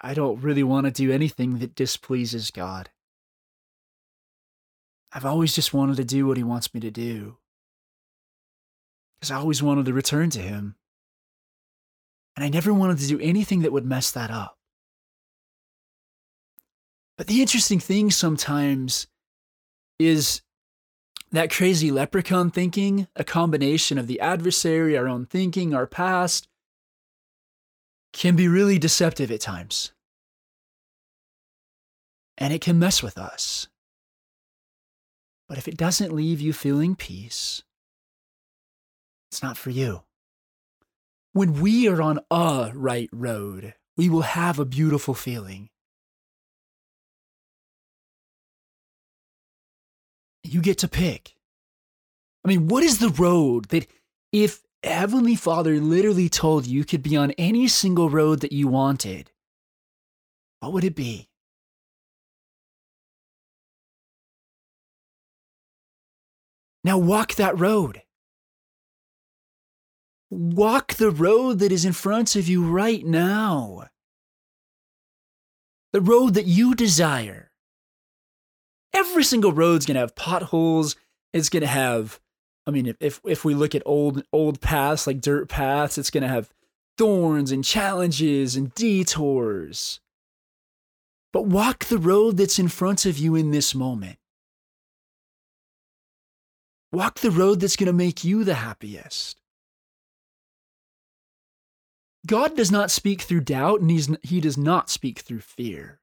I 0.01 0.15
don't 0.15 0.43
really 0.43 0.63
want 0.63 0.87
to 0.87 0.91
do 0.91 1.11
anything 1.11 1.59
that 1.59 1.75
displeases 1.75 2.51
God. 2.51 2.91
I've 5.13 5.25
always 5.25 5.55
just 5.55 5.73
wanted 5.73 5.97
to 5.97 6.05
do 6.05 6.27
what 6.27 6.37
He 6.37 6.43
wants 6.43 6.75
me 6.75 6.81
to 6.81 6.91
do. 6.91 7.39
Because 9.19 9.31
I 9.31 9.37
always 9.37 9.63
wanted 9.63 9.87
to 9.87 9.95
return 9.95 10.29
to 10.31 10.41
Him. 10.41 10.77
And 12.37 12.45
I 12.45 12.51
never 12.51 12.75
wanted 12.75 12.99
to 12.99 13.09
do 13.09 13.19
anything 13.21 13.63
that 13.63 13.73
would 13.73 13.87
mess 13.87 14.11
that 14.11 14.31
up. 14.31 14.58
But 17.19 17.27
the 17.27 17.43
interesting 17.43 17.81
thing 17.81 18.13
sometimes 18.13 19.09
is 19.99 20.41
that 21.33 21.51
crazy 21.51 21.91
leprechaun 21.91 22.51
thinking, 22.51 23.09
a 23.17 23.25
combination 23.25 23.99
of 23.99 24.07
the 24.07 24.21
adversary, 24.21 24.97
our 24.97 25.09
own 25.09 25.27
thinking, 25.27 25.75
our 25.75 25.87
past, 25.87 26.47
can 28.13 28.37
be 28.37 28.47
really 28.49 28.79
deceptive 28.79 29.33
at 29.33 29.41
times. 29.41 29.93
And 32.39 32.55
it 32.55 32.61
can 32.61 32.79
mess 32.79 33.03
with 33.03 33.19
us. 33.19 33.67
But 35.49 35.59
if 35.59 35.67
it 35.67 35.77
doesn't 35.77 36.15
leave 36.15 36.41
you 36.41 36.53
feeling 36.53 36.95
peace, 36.95 37.63
it's 39.31 39.43
not 39.43 39.57
for 39.57 39.71
you. 39.71 40.03
When 41.33 41.61
we 41.61 41.89
are 41.89 42.01
on 42.01 42.21
a 42.31 42.71
right 42.75 43.11
road, 43.13 43.75
we 43.97 44.09
will 44.09 44.23
have 44.23 44.59
a 44.59 44.65
beautiful 44.65 45.15
feeling. 45.15 45.69
You 50.43 50.61
get 50.61 50.79
to 50.79 50.89
pick. 50.89 51.35
I 52.45 52.49
mean, 52.49 52.69
what 52.69 52.83
is 52.83 52.99
the 52.99 53.11
road 53.11 53.67
that 53.67 53.87
if 54.33 54.63
Heavenly 54.83 55.35
Father 55.35 55.75
literally 55.81 56.29
told 56.29 56.67
you 56.67 56.85
could 56.85 57.03
be 57.03 57.17
on 57.17 57.33
any 57.33 57.69
single 57.69 58.09
road 58.09 58.41
that 58.41 58.53
you 58.53 58.69
wanted, 58.69 59.31
what 60.61 60.73
would 60.73 60.85
it 60.85 60.95
be? 60.95 61.29
Now 66.85 66.97
walk 66.97 67.35
that 67.35 67.59
road. 67.59 68.03
Walk 70.31 70.95
the 70.95 71.11
road 71.11 71.59
that 71.59 71.73
is 71.73 71.85
in 71.85 71.93
front 71.93 72.37
of 72.37 72.49
you 72.49 72.65
right 72.65 73.05
now. 73.05 73.89
The 75.93 76.01
road 76.01 76.35
that 76.35 76.47
you 76.47 76.75
desire 76.75 77.48
every 78.93 79.25
single 79.25 79.53
road's 79.53 79.87
gonna 79.87 80.01
have 80.01 80.17
potholes. 80.17 80.97
It's 81.33 81.49
gonna 81.49 81.67
have, 81.67 82.21
I 82.67 82.71
mean, 82.71 82.95
if 83.01 83.21
if 83.25 83.45
we 83.45 83.55
look 83.55 83.75
at 83.75 83.83
old 83.85 84.25
old 84.33 84.61
paths 84.61 85.07
like 85.07 85.21
dirt 85.21 85.49
paths, 85.49 85.99
it's 85.99 86.11
gonna 86.11 86.29
have 86.29 86.51
thorns 86.97 87.53
and 87.53 87.65
challenges 87.65 88.57
and 88.57 88.75
detours. 88.75 90.01
But 91.33 91.47
walk 91.47 91.85
the 91.87 91.99
road 91.99 92.37
that's 92.37 92.59
in 92.59 92.69
front 92.69 93.07
of 93.07 93.19
you 93.19 93.35
in 93.35 93.51
this 93.51 93.75
moment. 93.75 94.19
Walk 96.91 97.21
the 97.21 97.31
road 97.31 97.61
that's 97.61 97.77
going 97.77 97.87
to 97.87 97.93
make 97.93 98.25
you 98.25 98.45
the 98.45 98.55
happiest. 98.55 99.41
God 102.27 102.57
does 102.57 102.71
not 102.71 102.91
speak 102.91 103.23
through 103.23 103.43
doubt, 103.43 103.81
and 103.81 103.91
he's, 103.91 104.09
he 104.23 104.41
does 104.41 104.57
not 104.57 104.91
speak 104.91 105.21
through 105.21 105.41
fear. 105.41 106.01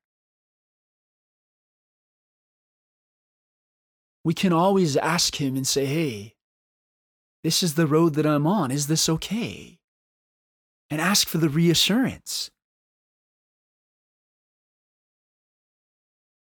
We 4.25 4.33
can 4.33 4.51
always 4.51 4.97
ask 4.97 5.39
him 5.39 5.55
and 5.55 5.67
say, 5.67 5.85
hey, 5.85 6.33
this 7.43 7.61
is 7.61 7.75
the 7.75 7.85
road 7.85 8.15
that 8.15 8.25
I'm 8.25 8.47
on. 8.47 8.71
Is 8.71 8.87
this 8.87 9.07
okay? 9.07 9.77
And 10.89 10.99
ask 10.99 11.27
for 11.27 11.37
the 11.37 11.47
reassurance. 11.47 12.49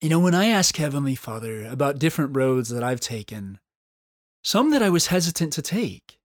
You 0.03 0.11
know, 0.11 0.21
when 0.21 0.35
I 0.35 0.47
ask 0.47 0.77
Heavenly 0.77 1.15
Father 1.15 1.65
about 1.65 1.99
different 1.99 2.37
roads 2.37 2.69
that 2.69 2.85
I've 2.85 3.01
taken, 3.01 3.59
some 4.45 4.71
that 4.73 4.83
I 4.83 4.91
was 4.91 5.07
hesitant 5.07 5.55
to 5.55 5.63
take, 5.63 6.19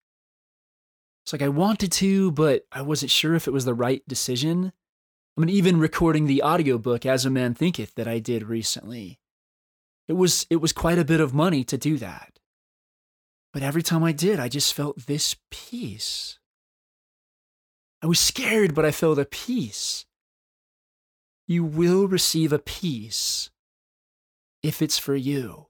it's 1.23 1.31
like 1.31 1.41
I 1.41 1.47
wanted 1.47 1.93
to, 1.93 2.31
but 2.31 2.65
I 2.73 2.81
wasn't 2.81 3.11
sure 3.11 3.35
if 3.35 3.47
it 3.47 3.53
was 3.53 3.63
the 3.63 3.73
right 3.73 4.03
decision. 4.05 4.73
I 5.37 5.41
mean, 5.41 5.49
even 5.49 5.79
recording 5.79 6.25
the 6.25 6.43
audiobook, 6.43 7.05
As 7.05 7.25
a 7.25 7.29
Man 7.29 7.53
Thinketh, 7.53 7.95
that 7.95 8.07
I 8.07 8.19
did 8.19 8.43
recently. 8.43 9.19
It 10.07 10.13
was 10.13 10.47
it 10.49 10.57
was 10.57 10.71
quite 10.71 10.97
a 10.97 11.05
bit 11.05 11.19
of 11.19 11.33
money 11.33 11.63
to 11.65 11.77
do 11.77 11.97
that. 11.97 12.39
But 13.53 13.63
every 13.63 13.83
time 13.83 14.03
I 14.03 14.11
did, 14.11 14.39
I 14.39 14.49
just 14.49 14.73
felt 14.73 15.05
this 15.05 15.35
peace. 15.51 16.39
I 18.01 18.07
was 18.07 18.19
scared, 18.19 18.75
but 18.75 18.85
I 18.85 18.91
felt 18.91 19.19
a 19.19 19.25
peace. 19.25 20.05
You 21.47 21.63
will 21.63 22.07
receive 22.07 22.53
a 22.53 22.59
peace 22.59 23.49
if 24.61 24.81
it's 24.81 24.99
for 24.99 25.15
you. 25.15 25.67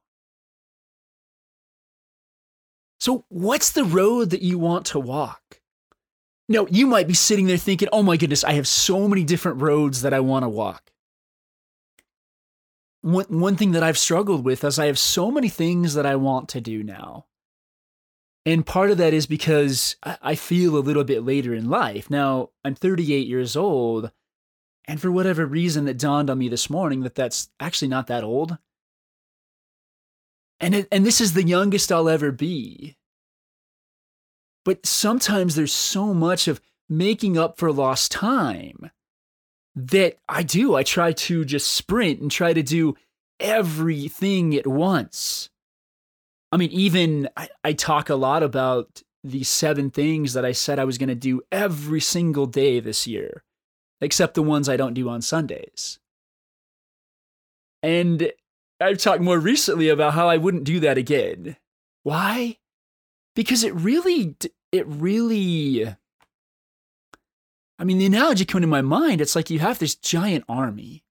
So, 3.00 3.26
what's 3.30 3.72
the 3.72 3.86
road 3.86 4.32
that 4.32 4.42
you 4.42 4.58
want 4.58 4.86
to 4.88 5.00
walk? 5.00 5.62
Now, 6.50 6.66
you 6.70 6.88
might 6.88 7.08
be 7.08 7.14
sitting 7.14 7.46
there 7.46 7.58
thinking, 7.58 7.90
oh 7.92 8.04
my 8.04 8.18
goodness, 8.18 8.44
I 8.44 8.54
have 8.54 8.68
so 8.68 9.08
many 9.08 9.24
different 9.24 9.62
roads 9.62 10.02
that 10.02 10.14
I 10.14 10.20
want 10.20 10.44
to 10.44 10.50
walk 10.50 10.92
one, 13.02 13.26
one 13.28 13.56
thing 13.56 13.72
that 13.72 13.84
I've 13.84 13.98
struggled 13.98 14.44
with 14.44 14.64
is 14.64 14.80
I 14.80 14.88
have 14.88 15.00
so 15.00 15.32
many 15.32 15.50
things 15.50 15.94
that 15.94 16.06
I 16.06 16.16
want 16.16 16.50
to 16.50 16.62
do 16.62 16.84
now. 16.84 17.26
And 18.46 18.66
part 18.66 18.92
of 18.92 18.98
that 18.98 19.14
is 19.14 19.28
because 19.28 19.98
I 20.04 20.36
feel 20.36 20.78
a 20.78 20.80
little 20.80 21.04
bit 21.04 21.24
later 21.24 21.54
in 21.54 21.70
life. 21.70 22.10
Now, 22.10 22.52
I'm 22.64 22.76
38 22.76 23.28
years 23.28 23.58
old, 23.58 24.12
and 24.86 25.02
for 25.02 25.12
whatever 25.12 25.46
reason 25.46 25.84
that 25.86 25.98
dawned 25.98 26.30
on 26.30 26.38
me 26.38 26.48
this 26.48 26.70
morning 26.70 27.02
that 27.02 27.16
that's 27.16 27.50
actually 27.60 27.90
not 27.90 28.08
that 28.08 28.24
old. 28.24 28.58
And 30.62 30.74
it, 30.74 30.88
and 30.94 31.06
this 31.06 31.20
is 31.20 31.34
the 31.34 31.44
youngest 31.44 31.92
I'll 31.92 32.08
ever 32.08 32.32
be. 32.32 32.96
But 34.64 34.86
sometimes 34.86 35.56
there's 35.56 35.74
so 35.74 36.14
much 36.14 36.48
of 36.48 36.62
making 36.90 37.38
up 37.38 37.58
for 37.58 37.72
lost 37.72 38.14
time 38.14 38.92
that 39.78 40.18
I 40.28 40.44
do. 40.44 40.76
I 40.76 40.84
try 40.84 41.14
to 41.14 41.46
just 41.46 41.72
sprint 41.72 42.20
and 42.20 42.30
try 42.30 42.54
to 42.54 42.64
do 42.64 42.96
everything 43.40 44.56
at 44.56 44.68
once. 44.68 45.50
I 46.52 46.58
mean, 46.58 46.72
even 46.72 47.30
I, 47.38 47.50
I 47.64 47.74
talk 47.74 48.10
a 48.10 48.16
lot 48.16 48.44
about 48.44 49.02
the 49.24 49.44
seven 49.44 49.90
things 49.90 50.34
that 50.34 50.46
I 50.46 50.52
said 50.52 50.80
I 50.80 50.86
was 50.86 50.98
going 50.98 51.10
to 51.10 51.16
do 51.16 51.42
every 51.52 52.00
single 52.00 52.46
day 52.46 52.80
this 52.80 53.08
year, 53.08 53.44
except 54.02 54.34
the 54.34 54.44
ones 54.44 54.68
I 54.68 54.78
don't 54.78 54.94
do 54.94 55.10
on 55.10 55.22
Sundays. 55.22 56.00
And 57.84 58.32
I've 58.80 58.98
talked 58.98 59.22
more 59.22 59.40
recently 59.40 59.90
about 59.90 60.14
how 60.14 60.28
I 60.28 60.38
wouldn't 60.38 60.64
do 60.64 60.80
that 60.82 60.98
again. 60.98 61.58
Why? 62.04 62.58
because 63.38 63.64
it 63.64 63.74
really, 63.76 64.36
it 64.72 64.88
really, 64.88 65.96
I 67.80 67.84
mean, 67.84 68.00
the 68.00 68.06
analogy 68.06 68.46
coming 68.46 68.62
to 68.62 68.68
my 68.68 68.82
mind, 68.82 69.22
it's 69.22 69.36
like 69.36 69.50
you 69.50 69.60
have 69.60 69.80
this 69.80 69.96
giant 69.96 70.46
army 70.50 71.04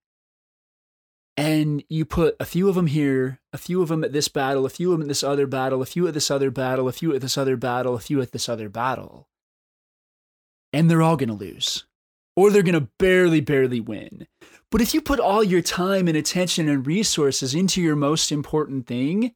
and 1.37 1.85
you 1.89 2.05
put 2.05 2.35
a 2.41 2.45
few 2.45 2.69
of 2.69 2.75
them 2.75 2.87
here, 2.87 3.41
a 3.53 3.59
few 3.59 3.83
of 3.83 3.89
them 3.89 4.03
at 4.03 4.13
this 4.13 4.29
battle, 4.29 4.65
a 4.65 4.71
few 4.71 4.93
of 4.93 4.99
them 4.99 5.03
at 5.03 5.09
this 5.09 5.23
other 5.23 5.47
battle, 5.47 5.83
a 5.83 5.87
few 5.87 6.09
at 6.09 6.15
this 6.15 6.31
other 6.31 6.51
battle, 6.51 6.89
a 6.89 6.93
few 6.93 7.15
at 7.15 7.21
this 7.21 7.37
other 7.37 7.57
battle, 7.57 7.95
a 7.95 8.01
few 8.01 8.21
at 8.21 8.33
this 8.33 8.49
other 8.49 8.69
battle. 8.69 9.29
And 10.73 10.91
they're 10.91 11.03
all 11.03 11.17
going 11.17 11.29
to 11.29 11.35
lose. 11.35 11.85
Or 12.35 12.51
they're 12.51 12.63
going 12.63 12.75
to 12.75 12.89
barely, 12.99 13.41
barely 13.41 13.81
win. 13.81 14.27
But 14.71 14.81
if 14.81 14.93
you 14.93 15.01
put 15.01 15.21
all 15.21 15.45
your 15.45 15.63
time 15.63 16.09
and 16.09 16.17
attention 16.17 16.69
and 16.69 16.87
resources 16.87 17.55
into 17.55 17.81
your 17.81 17.97
most 17.97 18.33
important 18.33 18.87
thing, 18.87 19.35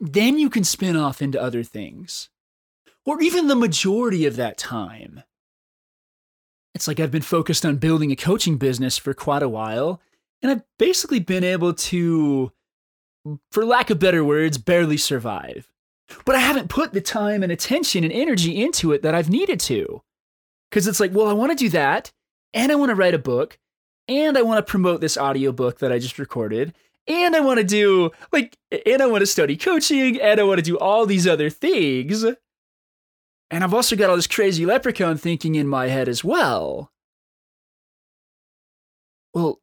then 0.00 0.38
you 0.38 0.48
can 0.48 0.64
spin 0.64 0.96
off 0.96 1.20
into 1.20 1.40
other 1.40 1.62
things. 1.62 2.28
Or 3.04 3.20
even 3.20 3.48
the 3.48 3.56
majority 3.56 4.26
of 4.26 4.36
that 4.36 4.56
time. 4.56 5.24
It's 6.74 6.88
like 6.88 7.00
I've 7.00 7.10
been 7.10 7.22
focused 7.22 7.66
on 7.66 7.76
building 7.76 8.10
a 8.10 8.16
coaching 8.16 8.56
business 8.56 8.96
for 8.96 9.14
quite 9.14 9.42
a 9.42 9.48
while 9.48 10.00
and 10.42 10.50
I've 10.50 10.62
basically 10.78 11.20
been 11.20 11.44
able 11.44 11.72
to, 11.72 12.52
for 13.50 13.64
lack 13.64 13.90
of 13.90 13.98
better 13.98 14.24
words, 14.24 14.58
barely 14.58 14.96
survive. 14.96 15.68
But 16.24 16.34
I 16.34 16.40
haven't 16.40 16.68
put 16.68 16.92
the 16.92 17.00
time 17.00 17.42
and 17.42 17.52
attention 17.52 18.04
and 18.04 18.12
energy 18.12 18.62
into 18.62 18.92
it 18.92 19.02
that 19.02 19.14
I've 19.14 19.30
needed 19.30 19.60
to. 19.60 20.02
Because 20.68 20.86
it's 20.86 21.00
like, 21.00 21.12
well, 21.12 21.28
I 21.28 21.32
want 21.32 21.52
to 21.52 21.56
do 21.56 21.68
that, 21.70 22.12
and 22.52 22.72
I 22.72 22.74
want 22.74 22.90
to 22.90 22.94
write 22.94 23.14
a 23.14 23.18
book, 23.18 23.58
and 24.08 24.36
I 24.36 24.42
want 24.42 24.58
to 24.58 24.70
promote 24.70 25.00
this 25.00 25.16
audiobook 25.16 25.78
that 25.78 25.92
I 25.92 25.98
just 25.98 26.18
recorded, 26.18 26.74
and 27.06 27.36
I 27.36 27.40
want 27.40 27.58
to 27.58 27.64
do, 27.64 28.10
like, 28.32 28.56
and 28.86 29.02
I 29.02 29.06
want 29.06 29.20
to 29.20 29.26
study 29.26 29.56
coaching, 29.56 30.20
and 30.20 30.40
I 30.40 30.42
want 30.44 30.58
to 30.58 30.64
do 30.64 30.78
all 30.78 31.06
these 31.06 31.26
other 31.26 31.50
things. 31.50 32.24
And 33.52 33.62
I've 33.62 33.74
also 33.74 33.96
got 33.96 34.08
all 34.08 34.16
this 34.16 34.26
crazy 34.26 34.64
leprechaun 34.64 35.18
thinking 35.18 35.56
in 35.56 35.68
my 35.68 35.88
head 35.88 36.08
as 36.08 36.24
well. 36.24 36.90
Well, 39.34 39.60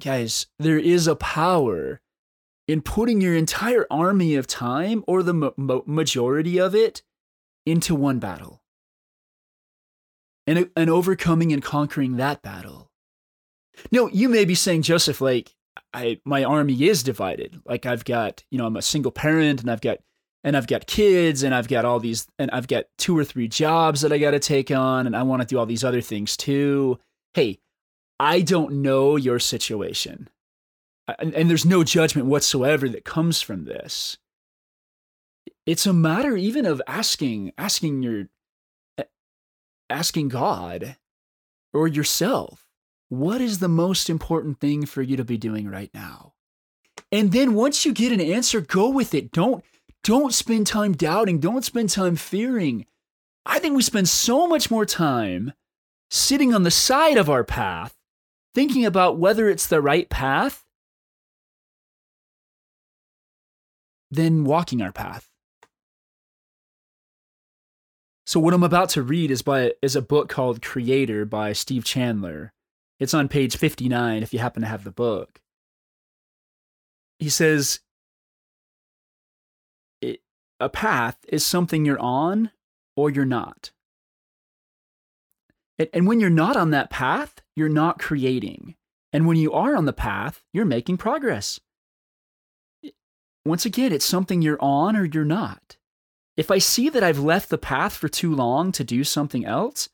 guys, 0.00 0.46
there 0.60 0.78
is 0.78 1.08
a 1.08 1.16
power 1.16 2.00
in 2.68 2.82
putting 2.82 3.20
your 3.20 3.34
entire 3.34 3.84
army 3.90 4.36
of 4.36 4.46
time 4.46 5.02
or 5.08 5.24
the 5.24 5.34
ma- 5.34 5.80
majority 5.86 6.58
of 6.60 6.74
it 6.76 7.02
into 7.66 7.96
one 7.96 8.20
battle 8.20 8.62
and, 10.46 10.70
and 10.76 10.88
overcoming 10.88 11.52
and 11.52 11.62
conquering 11.62 12.16
that 12.16 12.42
battle. 12.42 12.92
Now, 13.90 14.06
you 14.06 14.28
may 14.28 14.44
be 14.44 14.54
saying, 14.54 14.82
Joseph, 14.82 15.20
like, 15.20 15.52
I, 15.92 16.20
my 16.24 16.44
army 16.44 16.84
is 16.84 17.02
divided. 17.02 17.60
Like 17.66 17.86
I've 17.86 18.04
got, 18.04 18.44
you 18.50 18.58
know, 18.58 18.66
I'm 18.66 18.76
a 18.76 18.82
single 18.82 19.10
parent 19.10 19.62
and 19.62 19.70
I've 19.70 19.80
got, 19.80 19.98
and 20.46 20.56
I've 20.56 20.68
got 20.68 20.86
kids 20.86 21.42
and 21.42 21.52
I've 21.52 21.66
got 21.66 21.84
all 21.84 21.98
these, 21.98 22.28
and 22.38 22.52
I've 22.52 22.68
got 22.68 22.84
two 22.98 23.18
or 23.18 23.24
three 23.24 23.48
jobs 23.48 24.02
that 24.02 24.12
I 24.12 24.18
got 24.18 24.30
to 24.30 24.38
take 24.38 24.70
on 24.70 25.04
and 25.04 25.16
I 25.16 25.24
want 25.24 25.42
to 25.42 25.46
do 25.46 25.58
all 25.58 25.66
these 25.66 25.82
other 25.82 26.00
things 26.00 26.36
too. 26.36 27.00
Hey, 27.34 27.58
I 28.20 28.42
don't 28.42 28.80
know 28.80 29.16
your 29.16 29.40
situation. 29.40 30.28
And, 31.18 31.34
and 31.34 31.50
there's 31.50 31.66
no 31.66 31.82
judgment 31.82 32.28
whatsoever 32.28 32.88
that 32.88 33.04
comes 33.04 33.42
from 33.42 33.64
this. 33.64 34.18
It's 35.66 35.84
a 35.84 35.92
matter 35.92 36.36
even 36.36 36.64
of 36.64 36.80
asking, 36.86 37.52
asking 37.58 38.04
your, 38.04 38.28
asking 39.90 40.28
God 40.28 40.96
or 41.74 41.88
yourself, 41.88 42.64
what 43.08 43.40
is 43.40 43.58
the 43.58 43.68
most 43.68 44.08
important 44.08 44.60
thing 44.60 44.86
for 44.86 45.02
you 45.02 45.16
to 45.16 45.24
be 45.24 45.38
doing 45.38 45.68
right 45.68 45.90
now? 45.92 46.34
And 47.10 47.32
then 47.32 47.54
once 47.54 47.84
you 47.84 47.92
get 47.92 48.12
an 48.12 48.20
answer, 48.20 48.60
go 48.60 48.88
with 48.88 49.12
it. 49.12 49.32
Don't, 49.32 49.64
don't 50.06 50.32
spend 50.32 50.68
time 50.68 50.92
doubting. 50.92 51.40
Don't 51.40 51.64
spend 51.64 51.90
time 51.90 52.14
fearing. 52.14 52.86
I 53.44 53.58
think 53.58 53.74
we 53.74 53.82
spend 53.82 54.08
so 54.08 54.46
much 54.46 54.70
more 54.70 54.86
time 54.86 55.52
sitting 56.10 56.54
on 56.54 56.62
the 56.62 56.70
side 56.70 57.18
of 57.18 57.28
our 57.28 57.42
path 57.42 57.92
thinking 58.54 58.86
about 58.86 59.18
whether 59.18 59.48
it's 59.48 59.66
the 59.66 59.80
right 59.80 60.08
path 60.08 60.64
than 64.08 64.44
walking 64.44 64.80
our 64.80 64.92
path. 64.92 65.28
So 68.26 68.38
what 68.38 68.54
I'm 68.54 68.62
about 68.62 68.90
to 68.90 69.02
read 69.02 69.32
is 69.32 69.42
by 69.42 69.72
is 69.82 69.96
a 69.96 70.02
book 70.02 70.28
called 70.28 70.62
Creator 70.62 71.24
by 71.24 71.52
Steve 71.52 71.84
Chandler. 71.84 72.52
It's 73.00 73.12
on 73.12 73.26
page 73.26 73.56
59 73.56 74.22
if 74.22 74.32
you 74.32 74.38
happen 74.38 74.62
to 74.62 74.68
have 74.68 74.84
the 74.84 74.92
book. 74.92 75.40
He 77.18 77.28
says 77.28 77.80
a 80.58 80.68
path 80.68 81.18
is 81.28 81.44
something 81.44 81.84
you're 81.84 82.00
on 82.00 82.50
or 82.96 83.10
you're 83.10 83.24
not. 83.24 83.70
And 85.92 86.06
when 86.06 86.20
you're 86.20 86.30
not 86.30 86.56
on 86.56 86.70
that 86.70 86.90
path, 86.90 87.42
you're 87.54 87.68
not 87.68 87.98
creating. 87.98 88.76
And 89.12 89.26
when 89.26 89.36
you 89.36 89.52
are 89.52 89.76
on 89.76 89.84
the 89.84 89.92
path, 89.92 90.42
you're 90.52 90.64
making 90.64 90.96
progress. 90.96 91.60
Once 93.44 93.66
again, 93.66 93.92
it's 93.92 94.04
something 94.04 94.42
you're 94.42 94.60
on 94.60 94.96
or 94.96 95.04
you're 95.04 95.24
not. 95.24 95.76
If 96.36 96.50
I 96.50 96.58
see 96.58 96.88
that 96.88 97.02
I've 97.02 97.18
left 97.18 97.48
the 97.48 97.58
path 97.58 97.94
for 97.94 98.08
too 98.08 98.34
long 98.34 98.72
to 98.72 98.84
do 98.84 99.04
something 99.04 99.44
else, 99.44 99.88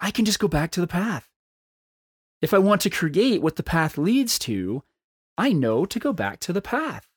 I 0.00 0.10
can 0.10 0.24
just 0.24 0.40
go 0.40 0.48
back 0.48 0.70
to 0.72 0.80
the 0.80 0.86
path. 0.86 1.28
If 2.40 2.54
I 2.54 2.58
want 2.58 2.80
to 2.82 2.90
create 2.90 3.42
what 3.42 3.56
the 3.56 3.62
path 3.62 3.98
leads 3.98 4.38
to, 4.40 4.82
I 5.36 5.52
know 5.52 5.84
to 5.86 5.98
go 5.98 6.12
back 6.12 6.40
to 6.40 6.52
the 6.52 6.62
path. 6.62 7.07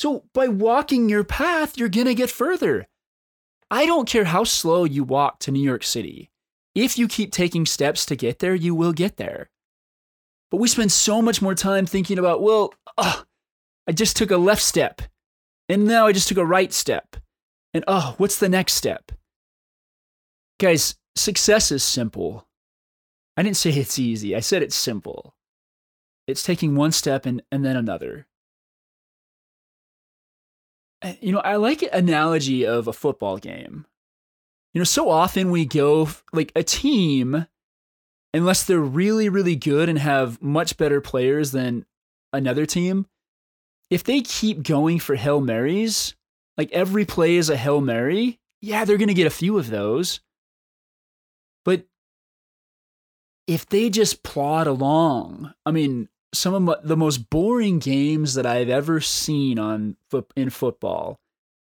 So 0.00 0.24
by 0.32 0.48
walking 0.48 1.10
your 1.10 1.24
path, 1.24 1.76
you're 1.76 1.90
going 1.90 2.06
to 2.06 2.14
get 2.14 2.30
further. 2.30 2.88
I 3.70 3.84
don't 3.84 4.08
care 4.08 4.24
how 4.24 4.44
slow 4.44 4.84
you 4.84 5.04
walk 5.04 5.40
to 5.40 5.50
New 5.50 5.62
York 5.62 5.84
City 5.84 6.30
if 6.74 6.98
you 6.98 7.08
keep 7.08 7.32
taking 7.32 7.66
steps 7.66 8.06
to 8.06 8.16
get 8.16 8.38
there, 8.38 8.54
you 8.54 8.74
will 8.74 8.92
get 8.92 9.16
there. 9.16 9.50
But 10.50 10.58
we 10.58 10.68
spend 10.68 10.92
so 10.92 11.20
much 11.22 11.42
more 11.42 11.54
time 11.54 11.86
thinking 11.86 12.18
about, 12.18 12.42
well, 12.42 12.72
oh, 12.96 13.24
I 13.86 13.92
just 13.92 14.16
took 14.16 14.30
a 14.30 14.36
left 14.36 14.62
step, 14.62 15.02
and 15.68 15.84
now 15.84 16.06
I 16.06 16.12
just 16.12 16.28
took 16.28 16.38
a 16.38 16.46
right 16.46 16.72
step. 16.72 17.16
And 17.74 17.84
oh, 17.86 18.14
what's 18.18 18.38
the 18.38 18.48
next 18.48 18.74
step? 18.74 19.12
Guys, 20.58 20.96
success 21.16 21.70
is 21.70 21.84
simple. 21.84 22.46
I 23.36 23.42
didn't 23.42 23.56
say 23.56 23.70
it's 23.70 23.98
easy, 23.98 24.34
I 24.34 24.40
said 24.40 24.62
it's 24.62 24.76
simple. 24.76 25.34
It's 26.26 26.42
taking 26.42 26.76
one 26.76 26.92
step 26.92 27.26
and, 27.26 27.42
and 27.50 27.64
then 27.64 27.76
another. 27.76 28.26
Eh, 31.02 31.16
you 31.20 31.32
know, 31.32 31.40
I 31.40 31.56
like 31.56 31.82
analogy 31.92 32.66
of 32.66 32.88
a 32.88 32.92
football 32.92 33.38
game 33.38 33.86
you 34.72 34.78
know, 34.78 34.84
so 34.84 35.10
often 35.10 35.50
we 35.50 35.64
go 35.64 36.08
like 36.32 36.52
a 36.54 36.62
team, 36.62 37.46
unless 38.32 38.64
they're 38.64 38.78
really, 38.78 39.28
really 39.28 39.56
good 39.56 39.88
and 39.88 39.98
have 39.98 40.40
much 40.40 40.76
better 40.76 41.00
players 41.00 41.52
than 41.52 41.86
another 42.32 42.66
team, 42.66 43.06
if 43.90 44.04
they 44.04 44.20
keep 44.20 44.62
going 44.62 45.00
for 45.00 45.16
Hail 45.16 45.40
Marys, 45.40 46.14
like 46.56 46.70
every 46.70 47.04
play 47.04 47.36
is 47.36 47.50
a 47.50 47.56
Hail 47.56 47.80
Mary, 47.80 48.38
yeah, 48.62 48.84
they're 48.84 48.98
going 48.98 49.08
to 49.08 49.14
get 49.14 49.26
a 49.26 49.30
few 49.30 49.58
of 49.58 49.70
those. 49.70 50.20
But 51.64 51.86
if 53.48 53.66
they 53.66 53.90
just 53.90 54.22
plod 54.22 54.68
along, 54.68 55.52
I 55.66 55.72
mean, 55.72 56.08
some 56.32 56.68
of 56.68 56.86
the 56.86 56.96
most 56.96 57.30
boring 57.30 57.78
games 57.78 58.34
that 58.34 58.46
I've 58.46 58.68
ever 58.68 59.00
seen 59.00 59.58
on 59.58 59.96
in 60.36 60.50
football 60.50 61.18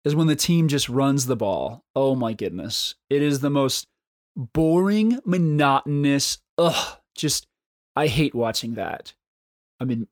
is 0.05 0.15
when 0.15 0.27
the 0.27 0.37
team 0.37 0.69
just 0.69 0.89
runs 0.89 1.27
the 1.27 1.37
ball. 1.37 1.85
Oh 1.97 2.15
my 2.15 2.35
goodness. 2.35 2.95
It 3.11 3.23
is 3.23 3.41
the 3.41 3.51
most 3.51 3.89
boring, 4.37 5.19
monotonous, 5.25 6.39
ugh, 6.59 6.99
just, 7.15 7.47
I 7.97 8.07
hate 8.07 8.35
watching 8.35 8.75
that. 8.75 9.15
I 9.81 9.85
mean, 9.85 10.09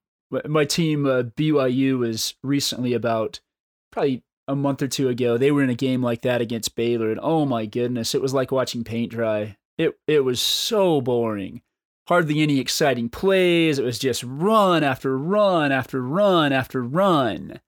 my 0.46 0.64
team, 0.64 1.06
uh, 1.06 1.22
BYU, 1.22 1.98
was 1.98 2.34
recently 2.42 2.94
about 2.94 3.40
probably 3.90 4.22
a 4.48 4.56
month 4.56 4.82
or 4.82 4.88
two 4.88 5.08
ago. 5.08 5.36
They 5.36 5.50
were 5.50 5.62
in 5.62 5.70
a 5.70 5.74
game 5.74 6.02
like 6.02 6.22
that 6.22 6.40
against 6.40 6.74
Baylor, 6.74 7.10
and 7.10 7.20
oh 7.22 7.44
my 7.44 7.66
goodness, 7.66 8.14
it 8.14 8.22
was 8.22 8.34
like 8.34 8.50
watching 8.50 8.82
paint 8.82 9.12
dry. 9.12 9.56
It, 9.78 9.98
it 10.06 10.24
was 10.24 10.40
so 10.40 11.00
boring. 11.00 11.62
Hardly 12.08 12.40
any 12.40 12.58
exciting 12.58 13.08
plays. 13.08 13.78
It 13.78 13.84
was 13.84 13.98
just 13.98 14.24
run 14.24 14.82
after 14.82 15.16
run 15.16 15.70
after 15.70 16.02
run 16.02 16.52
after 16.52 16.82
run. 16.82 17.60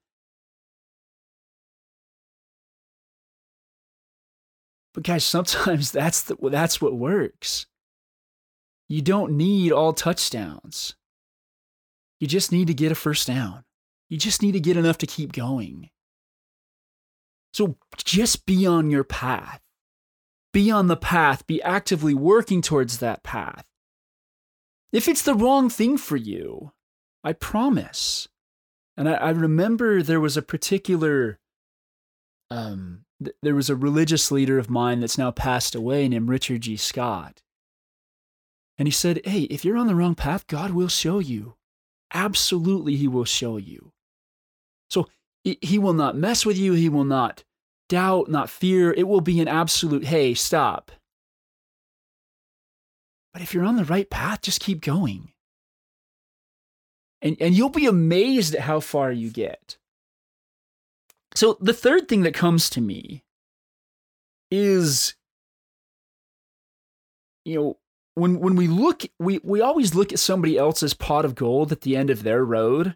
But 4.93 5.03
guys, 5.03 5.25
sometimes 5.25 5.93
that's 5.93 6.23
the, 6.23 6.37
that's 6.43 6.81
what 6.81 6.95
works. 6.97 7.67
You 8.89 9.03
don't 9.03 9.37
need 9.37 9.73
all 9.73 9.93
touchdowns. 9.93 10.95
You 12.21 12.29
just 12.29 12.53
need 12.53 12.69
to 12.69 12.75
get 12.75 12.93
a 12.93 12.95
first 12.95 13.27
down. 13.27 13.65
You 14.09 14.19
just 14.19 14.43
need 14.43 14.53
to 14.53 14.61
get 14.61 14.77
enough 14.77 14.99
to 14.99 15.07
keep 15.07 15.33
going. 15.33 15.91
So 17.53 17.77
just 17.97 18.47
be 18.47 18.67
on 18.67 18.91
your 18.91 19.05
path. 19.05 19.61
Be 20.53 20.71
on 20.71 20.87
the 20.87 20.97
path. 20.97 21.47
Be 21.47 21.63
actively 21.63 22.15
working 22.15 22.63
towards 22.63 22.99
that 22.99 23.23
path. 23.23 23.65
If 24.95 25.09
it's 25.09 25.23
the 25.23 25.35
wrong 25.35 25.69
thing 25.69 25.99
for 25.99 26.17
you, 26.17 26.73
I 27.25 27.33
promise. 27.33 28.29
And 28.97 29.09
I, 29.09 29.15
I 29.15 29.31
remember 29.31 30.03
there 30.03 30.21
was 30.21 30.37
a 30.37 30.43
particular 30.43 31.41
um, 32.49 33.05
th- 33.23 33.35
there 33.43 33.57
was 33.57 33.69
a 33.69 33.75
religious 33.75 34.31
leader 34.31 34.57
of 34.57 34.71
mine 34.71 35.01
that's 35.01 35.19
now 35.19 35.33
passed 35.33 35.75
away 35.75 36.09
named 36.09 36.29
Richard 36.29 36.61
G. 36.61 36.77
Scott. 36.77 37.43
And 38.79 38.87
he 38.87 38.93
said, 38.93 39.21
Hey, 39.25 39.43
if 39.43 39.65
you're 39.65 39.77
on 39.77 39.89
the 39.89 39.97
wrong 39.97 40.15
path, 40.15 40.47
God 40.47 40.71
will 40.71 40.89
show 40.89 41.19
you. 41.19 41.57
Absolutely, 42.13 42.95
He 42.95 43.09
will 43.09 43.25
show 43.25 43.57
you. 43.57 43.93
So 44.91 45.09
He 45.43 45.77
will 45.77 45.93
not 45.93 46.17
mess 46.17 46.47
with 46.47 46.57
you. 46.57 46.75
He 46.75 46.89
will 46.89 47.05
not 47.05 47.43
doubt, 47.89 48.31
not 48.31 48.49
fear. 48.49 48.93
It 48.93 49.09
will 49.09 49.21
be 49.21 49.41
an 49.41 49.49
absolute, 49.49 50.05
Hey, 50.05 50.35
stop. 50.35 50.93
But 53.35 53.43
if 53.43 53.53
you're 53.53 53.65
on 53.65 53.77
the 53.77 53.85
right 53.85 54.09
path, 54.09 54.43
just 54.43 54.61
keep 54.61 54.81
going. 54.81 55.33
And, 57.21 57.37
and 57.41 57.55
you'll 57.55 57.69
be 57.69 57.87
amazed 57.87 58.55
at 58.55 58.63
how 58.63 58.79
far 58.81 59.11
you 59.11 59.29
get. 59.29 59.77
So, 61.35 61.59
the 61.61 61.73
third 61.73 62.09
thing 62.09 62.23
that 62.23 62.33
comes 62.33 62.71
to 62.71 62.81
me 62.81 63.25
is, 64.53 65.15
you 67.45 67.57
know, 67.57 67.79
when 68.15 68.39
when 68.39 68.55
we 68.55 68.69
look, 68.69 69.03
we 69.19 69.41
we 69.43 69.61
always 69.61 69.97
look 69.97 70.13
at 70.13 70.21
somebody 70.21 70.57
else's 70.57 70.95
pot 70.95 71.25
of 71.25 71.35
gold 71.35 71.73
at 71.73 71.81
the 71.81 71.97
end 71.97 72.11
of 72.11 72.23
their 72.23 72.45
road. 72.45 72.95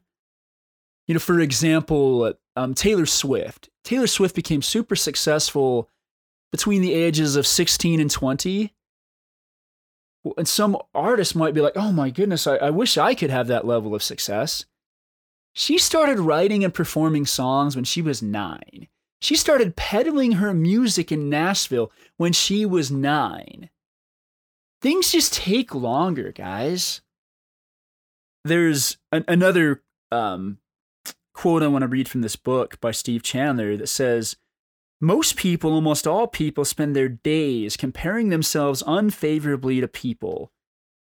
You 1.08 1.14
know, 1.14 1.20
for 1.20 1.40
example, 1.40 2.34
um, 2.54 2.74
Taylor 2.74 3.06
Swift. 3.06 3.70
Taylor 3.82 4.06
Swift 4.06 4.36
became 4.36 4.62
super 4.62 4.94
successful 4.94 5.90
between 6.52 6.82
the 6.82 6.94
ages 6.94 7.34
of 7.34 7.46
16 7.46 7.98
and 7.98 8.10
20. 8.10 8.72
And 10.36 10.48
some 10.48 10.76
artists 10.94 11.34
might 11.34 11.54
be 11.54 11.60
like, 11.60 11.76
oh 11.76 11.92
my 11.92 12.10
goodness, 12.10 12.46
I, 12.46 12.56
I 12.56 12.70
wish 12.70 12.98
I 12.98 13.14
could 13.14 13.30
have 13.30 13.46
that 13.46 13.66
level 13.66 13.94
of 13.94 14.02
success. 14.02 14.64
She 15.52 15.78
started 15.78 16.18
writing 16.18 16.64
and 16.64 16.74
performing 16.74 17.26
songs 17.26 17.74
when 17.74 17.84
she 17.84 18.02
was 18.02 18.22
nine. 18.22 18.88
She 19.20 19.34
started 19.36 19.76
peddling 19.76 20.32
her 20.32 20.54
music 20.54 21.10
in 21.10 21.28
Nashville 21.28 21.90
when 22.16 22.32
she 22.32 22.66
was 22.66 22.90
nine 22.90 23.70
things 24.80 25.12
just 25.12 25.34
take 25.34 25.74
longer, 25.74 26.32
guys. 26.32 27.00
There's 28.44 28.98
an, 29.12 29.24
another 29.28 29.82
um, 30.10 30.58
quote 31.34 31.62
I 31.62 31.68
want 31.68 31.82
to 31.82 31.88
read 31.88 32.08
from 32.08 32.22
this 32.22 32.36
book 32.36 32.80
by 32.80 32.92
Steve 32.92 33.22
Chandler 33.22 33.76
that 33.76 33.88
says, 33.88 34.36
most 35.00 35.36
people, 35.36 35.72
almost 35.72 36.06
all 36.06 36.26
people, 36.26 36.64
spend 36.64 36.94
their 36.94 37.08
days 37.08 37.76
comparing 37.76 38.28
themselves 38.28 38.82
unfavorably 38.86 39.80
to 39.80 39.88
people. 39.88 40.52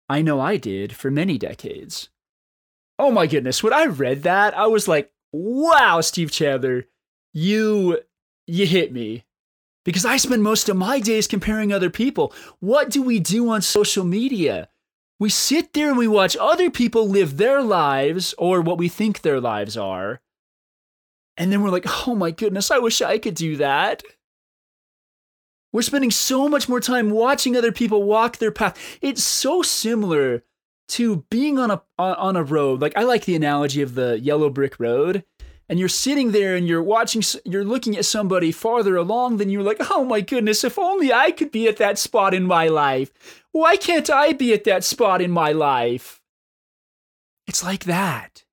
I 0.09 0.23
know 0.23 0.41
I 0.41 0.57
did 0.57 0.95
for 0.95 1.11
many 1.11 1.39
decades. 1.39 2.09
Oh 2.99 3.11
my 3.11 3.27
goodness, 3.27 3.63
when 3.63 3.73
I 3.73 3.87
read 3.87 4.23
that, 4.25 4.57
I 4.57 4.67
was 4.67 4.89
like, 4.89 5.13
wow, 5.33 6.01
Steve 6.01 6.31
Chandler, 6.31 6.87
you 7.33 8.01
you 8.47 8.67
hit 8.67 8.93
me 8.93 9.25
because 9.85 10.05
I 10.05 10.17
spend 10.17 10.43
most 10.43 10.69
of 10.69 10.77
my 10.77 11.01
days 11.01 11.27
comparing 11.27 11.73
other 11.73 11.91
people. 11.91 12.33
What 12.61 12.91
do 12.91 13.03
we 13.03 13.21
do 13.21 13.49
on 13.51 13.63
social 13.63 14.05
media? 14.05 14.69
We 15.21 15.31
sit 15.31 15.73
there 15.73 15.89
and 15.89 15.99
we 15.99 16.09
watch 16.09 16.37
other 16.37 16.71
people 16.71 17.09
live 17.09 17.37
their 17.37 17.63
lives 17.63 18.35
or 18.39 18.61
what 18.61 18.79
we 18.79 18.89
think 18.89 19.21
their 19.21 19.41
lives 19.41 19.77
are. 19.77 20.21
And 21.39 21.51
then 21.51 21.63
we're 21.63 21.71
like, 21.71 22.07
oh 22.07 22.15
my 22.15 22.31
goodness, 22.31 22.71
I 22.71 22.79
wish 22.79 23.01
I 23.01 23.17
could 23.17 23.35
do 23.35 23.57
that. 23.57 24.03
We're 25.73 25.83
spending 25.83 26.11
so 26.11 26.49
much 26.49 26.69
more 26.69 26.81
time 26.81 27.11
watching 27.11 27.57
other 27.57 27.73
people 27.73 28.03
walk 28.03 28.37
their 28.37 28.51
path. 28.51 28.77
It's 29.01 29.23
so 29.23 29.63
similar 29.63 30.43
to 30.89 31.25
being 31.31 31.59
on 31.59 31.71
a 31.71 31.83
on 31.99 32.37
a 32.37 32.43
road. 32.43 32.83
Like 32.83 32.97
I 32.97 33.05
like 33.05 33.25
the 33.25 33.37
analogy 33.37 33.81
of 33.81 33.95
the 33.95 34.19
yellow 34.19 34.51
brick 34.51 34.79
road 34.79 35.25
and 35.69 35.79
you're 35.79 35.89
sitting 35.89 36.33
there 36.33 36.57
and 36.57 36.67
you're 36.67 36.83
watching 36.83 37.23
you're 37.45 37.65
looking 37.65 37.97
at 37.97 38.05
somebody 38.05 38.51
farther 38.51 38.97
along 38.97 39.37
than 39.37 39.51
you're 39.51 39.63
like 39.63 39.79
oh 39.91 40.05
my 40.05 40.21
goodness 40.21 40.65
if 40.65 40.79
only 40.79 41.13
i 41.13 41.31
could 41.31 41.53
be 41.53 41.69
at 41.69 41.77
that 41.77 41.99
spot 41.99 42.35
in 42.35 42.45
my 42.45 42.69
life 42.69 43.45
why 43.53 43.77
can't 43.77 44.11
i 44.11 44.33
be 44.33 44.53
at 44.53 44.65
that 44.65 44.85
spot 44.85 45.21
in 45.21 45.31
my 45.31 45.53
life 45.53 46.21
it's 47.47 47.63
like 47.65 47.85
that 47.85 48.45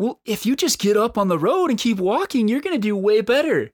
well 0.00 0.20
if 0.24 0.44
you 0.44 0.56
just 0.56 0.78
get 0.80 0.96
up 0.96 1.16
on 1.16 1.28
the 1.28 1.38
road 1.38 1.70
and 1.70 1.78
keep 1.78 1.98
walking 1.98 2.48
you're 2.48 2.60
going 2.60 2.74
to 2.74 2.80
do 2.80 2.96
way 2.96 3.20
better 3.20 3.70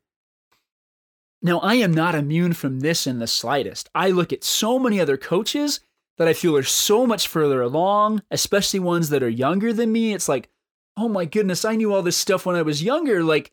now 1.40 1.58
i 1.60 1.74
am 1.74 1.92
not 1.92 2.14
immune 2.14 2.52
from 2.52 2.80
this 2.80 3.06
in 3.06 3.18
the 3.18 3.26
slightest 3.26 3.88
i 3.94 4.10
look 4.10 4.32
at 4.32 4.44
so 4.44 4.78
many 4.78 5.00
other 5.00 5.16
coaches 5.16 5.80
that 6.18 6.28
i 6.28 6.32
feel 6.34 6.56
are 6.56 6.62
so 6.62 7.06
much 7.06 7.26
further 7.26 7.62
along 7.62 8.20
especially 8.30 8.80
ones 8.80 9.08
that 9.08 9.22
are 9.22 9.28
younger 9.28 9.72
than 9.72 9.90
me 9.90 10.12
it's 10.12 10.28
like 10.28 10.50
oh 10.96 11.08
my 11.08 11.24
goodness, 11.24 11.64
I 11.64 11.76
knew 11.76 11.92
all 11.92 12.02
this 12.02 12.16
stuff 12.16 12.46
when 12.46 12.56
I 12.56 12.62
was 12.62 12.82
younger. 12.82 13.22
Like, 13.22 13.52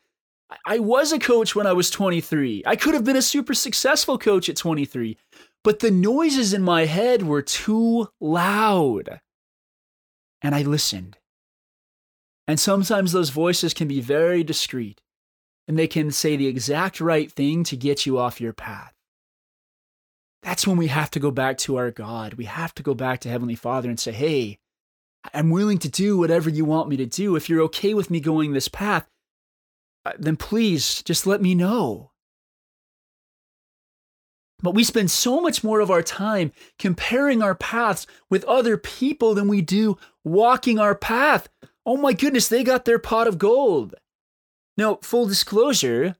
I 0.65 0.79
was 0.79 1.11
a 1.11 1.19
coach 1.19 1.55
when 1.55 1.67
I 1.67 1.73
was 1.73 1.89
23. 1.89 2.63
I 2.65 2.75
could 2.75 2.93
have 2.93 3.03
been 3.03 3.15
a 3.15 3.21
super 3.21 3.53
successful 3.53 4.17
coach 4.17 4.49
at 4.49 4.55
23, 4.55 5.17
but 5.63 5.79
the 5.79 5.91
noises 5.91 6.53
in 6.53 6.61
my 6.61 6.85
head 6.85 7.23
were 7.23 7.41
too 7.41 8.07
loud. 8.19 9.19
And 10.41 10.53
I 10.53 10.61
listened. 10.61 11.17
And 12.47 12.59
sometimes 12.59 13.11
those 13.11 13.29
voices 13.29 13.73
can 13.73 13.87
be 13.87 14.01
very 14.01 14.43
discreet 14.43 15.01
and 15.67 15.79
they 15.79 15.87
can 15.87 16.11
say 16.11 16.35
the 16.35 16.47
exact 16.47 16.99
right 16.99 17.31
thing 17.31 17.63
to 17.63 17.77
get 17.77 18.05
you 18.05 18.17
off 18.17 18.41
your 18.41 18.53
path. 18.53 18.93
That's 20.41 20.67
when 20.67 20.75
we 20.75 20.87
have 20.87 21.09
to 21.11 21.19
go 21.21 21.31
back 21.31 21.57
to 21.59 21.77
our 21.77 21.89
God. 21.89 22.33
We 22.33 22.45
have 22.45 22.75
to 22.75 22.83
go 22.83 22.93
back 22.93 23.21
to 23.21 23.29
Heavenly 23.29 23.55
Father 23.55 23.89
and 23.89 23.99
say, 23.99 24.11
hey, 24.11 24.59
I'm 25.33 25.51
willing 25.51 25.77
to 25.79 25.89
do 25.89 26.17
whatever 26.17 26.49
you 26.49 26.65
want 26.65 26.89
me 26.89 26.97
to 26.97 27.05
do. 27.05 27.37
If 27.37 27.47
you're 27.47 27.61
okay 27.61 27.93
with 27.93 28.11
me 28.11 28.19
going 28.19 28.51
this 28.51 28.67
path, 28.67 29.07
uh, 30.05 30.11
then 30.19 30.35
please 30.35 31.01
just 31.03 31.25
let 31.25 31.41
me 31.41 31.55
know. 31.55 32.11
But 34.61 34.75
we 34.75 34.83
spend 34.83 35.11
so 35.11 35.41
much 35.41 35.63
more 35.63 35.79
of 35.79 35.91
our 35.91 36.01
time 36.01 36.51
comparing 36.79 37.41
our 37.41 37.55
paths 37.55 38.07
with 38.29 38.45
other 38.45 38.77
people 38.77 39.33
than 39.33 39.47
we 39.47 39.61
do 39.61 39.97
walking 40.23 40.79
our 40.79 40.95
path. 40.95 41.47
Oh 41.85 41.97
my 41.97 42.13
goodness, 42.13 42.47
they 42.47 42.63
got 42.63 42.85
their 42.85 42.99
pot 42.99 43.27
of 43.27 43.37
gold. 43.37 43.95
Now, 44.77 44.99
full 45.01 45.27
disclosure, 45.27 46.15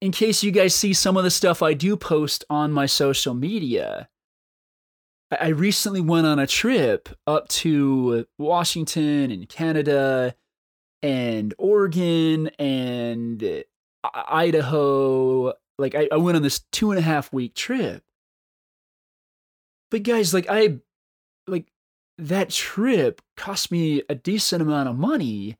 in 0.00 0.12
case 0.12 0.42
you 0.42 0.50
guys 0.50 0.74
see 0.74 0.92
some 0.92 1.16
of 1.16 1.24
the 1.24 1.30
stuff 1.30 1.62
I 1.62 1.74
do 1.74 1.96
post 1.96 2.44
on 2.48 2.72
my 2.72 2.86
social 2.86 3.34
media, 3.34 4.08
I 5.30 5.48
recently 5.48 6.00
went 6.00 6.26
on 6.26 6.38
a 6.38 6.46
trip 6.46 7.08
up 7.26 7.48
to 7.48 8.26
Washington 8.38 9.30
and 9.30 9.48
Canada 9.48 10.34
and 11.02 11.54
Oregon 11.58 12.48
and 12.58 13.64
Idaho. 14.02 15.52
Like 15.78 15.94
I 15.94 16.16
went 16.16 16.36
on 16.36 16.42
this 16.42 16.60
two 16.72 16.90
and 16.90 16.98
a 16.98 17.02
half 17.02 17.32
week 17.32 17.54
trip. 17.54 18.02
But 19.90 20.02
guys, 20.02 20.34
like 20.34 20.46
I 20.48 20.78
like 21.46 21.66
that 22.28 22.50
trip 22.50 23.20
cost 23.36 23.70
me 23.70 24.02
a 24.08 24.14
decent 24.14 24.62
amount 24.62 24.88
of 24.88 24.96
money. 24.96 25.56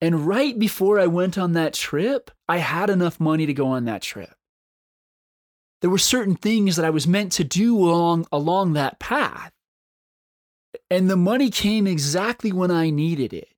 And 0.00 0.26
right 0.26 0.58
before 0.58 1.00
I 1.00 1.06
went 1.06 1.36
on 1.36 1.52
that 1.54 1.74
trip, 1.74 2.30
I 2.48 2.58
had 2.58 2.88
enough 2.88 3.18
money 3.18 3.46
to 3.46 3.54
go 3.54 3.68
on 3.68 3.84
that 3.86 4.02
trip 4.02 4.38
there 5.80 5.90
were 5.90 5.98
certain 5.98 6.34
things 6.34 6.76
that 6.76 6.84
I 6.84 6.90
was 6.90 7.06
meant 7.06 7.32
to 7.32 7.44
do 7.44 7.76
along 7.78 8.26
along 8.32 8.72
that 8.72 8.98
path. 8.98 9.52
And 10.90 11.08
the 11.08 11.16
money 11.16 11.50
came 11.50 11.86
exactly 11.86 12.52
when 12.52 12.70
I 12.70 12.90
needed 12.90 13.32
it. 13.32 13.48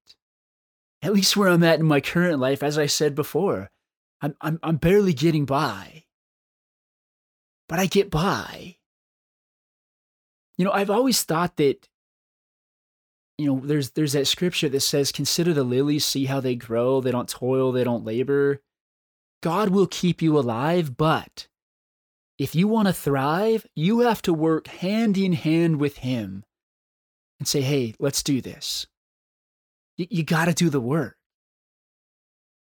At 1.03 1.13
least 1.13 1.37
where 1.37 1.49
I'm 1.49 1.65
at 1.65 1.81
in 1.81 1.87
my 1.87 2.01
current 2.01 2.39
life, 2.39 2.63
as 2.63 2.77
I 2.77 2.87
said 2.87 3.15
before, 3.15 3.71
I'm, 4.21 4.35
I'm, 4.41 4.59
I'm 4.63 4.77
barely 4.77 5.15
getting 5.15 5.47
by. 5.47 6.05
But 7.69 7.79
I 7.79 7.87
get 7.87 8.11
by. 8.11 8.77
You 10.59 10.65
know, 10.67 10.73
I've 10.73 10.91
always 10.91 11.23
thought 11.23 11.57
that, 11.57 11.89
you 13.41 13.47
know, 13.47 13.61
there's, 13.65 13.91
there's 13.93 14.13
that 14.13 14.27
scripture 14.27 14.69
that 14.69 14.81
says, 14.81 15.13
Consider 15.13 15.55
the 15.55 15.65
lilies, 15.65 16.05
see 16.05 16.27
how 16.27 16.41
they 16.41 16.55
grow. 16.55 17.01
They 17.01 17.11
don't 17.11 17.29
toil, 17.29 17.73
they 17.73 17.85
don't 17.85 18.05
labor. 18.05 18.61
God 19.43 19.71
will 19.71 19.87
keep 19.87 20.21
you 20.21 20.39
alive, 20.39 20.97
but 20.99 21.49
if 22.39 22.55
you 22.55 22.69
want 22.69 22.89
to 22.89 22.93
thrive, 22.93 23.67
you 23.75 24.01
have 24.01 24.21
to 24.23 24.35
work 24.35 24.67
hand 24.67 25.17
in 25.17 25.33
hand 25.33 25.81
with 25.81 25.99
Him 25.99 26.45
and 27.39 27.49
say, 27.49 27.63
hey, 27.63 27.95
let's 27.99 28.23
do 28.23 28.43
this. 28.43 28.87
You, 29.97 30.07
you 30.11 30.23
got 30.23 30.45
to 30.45 30.53
do 30.53 30.69
the 30.69 30.81
work. 30.81 31.17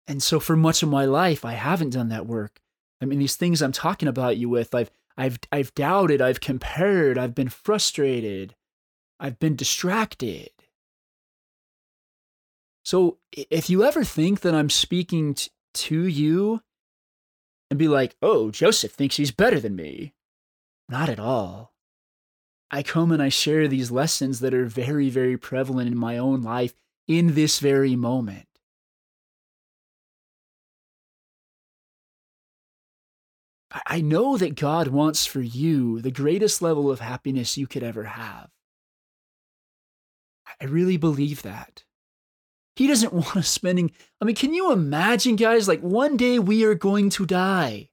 And 0.07 0.22
so 0.22 0.40
for 0.40 0.57
much 0.57 0.83
of 0.83 0.88
my 0.88 1.05
life, 1.05 1.44
I 1.44 1.53
haven't 1.53 1.90
done 1.90 2.09
that 2.09 2.27
work. 2.27 2.61
I 3.03 3.05
mean, 3.05 3.18
these 3.18 3.37
things 3.37 3.61
I'm 3.61 3.72
talking 3.72 4.09
about 4.09 4.38
you 4.38 4.48
with, 4.48 4.74
I've, 4.74 4.90
I've, 5.16 5.38
I've 5.53 5.74
doubted, 5.74 6.22
I've 6.22 6.40
compared, 6.40 7.18
I've 7.18 7.35
been 7.35 7.48
frustrated, 7.50 8.55
I've 9.20 9.38
been 9.38 9.57
distracted. 9.57 10.50
So 12.85 13.18
if 13.33 13.70
you 13.70 13.83
ever 13.83 14.05
think 14.05 14.40
that 14.40 14.55
I'm 14.55 14.70
speaking 14.70 15.35
t- 15.35 15.51
to 15.75 16.05
you 16.07 16.61
and 17.70 17.79
be 17.79 17.88
like, 17.88 18.14
oh, 18.23 18.51
Joseph 18.51 18.92
thinks 18.92 19.16
he's 19.16 19.31
better 19.31 19.59
than 19.59 19.75
me. 19.75 20.12
Not 20.88 21.09
at 21.09 21.18
all. 21.18 21.73
I 22.70 22.83
come 22.83 23.11
and 23.11 23.23
I 23.23 23.31
share 23.31 23.68
these 23.68 23.90
lessons 23.90 24.40
that 24.40 24.53
are 24.53 24.66
very, 24.66 25.09
very 25.09 25.38
prevalent 25.38 25.88
in 25.88 25.97
my 25.97 26.18
own 26.18 26.42
life 26.42 26.75
in 27.09 27.35
this 27.35 27.59
very 27.59 27.97
moment. 27.97 28.47
I 33.87 34.03
know 34.03 34.37
that 34.37 34.55
God 34.55 34.88
wants 34.88 35.27
for 35.27 35.40
you 35.40 36.01
the 36.01 36.11
greatest 36.11 36.62
level 36.62 36.90
of 36.90 37.01
happiness 37.01 37.57
you 37.57 37.66
could 37.66 37.83
ever 37.83 38.05
have. 38.05 38.51
I 40.61 40.66
really 40.66 40.97
believe 40.97 41.42
that. 41.42 41.85
He 42.76 42.87
doesn't 42.87 43.12
want 43.12 43.37
us 43.37 43.48
spending, 43.48 43.92
I 44.20 44.24
mean, 44.24 44.37
can 44.37 44.54
you 44.54 44.72
imagine, 44.72 45.37
guys? 45.37 45.68
Like 45.68 45.80
one 45.80 46.16
day 46.16 46.38
we 46.38 46.64
are 46.64 46.74
going 46.74 47.10
to 47.10 47.26
die. 47.26 47.90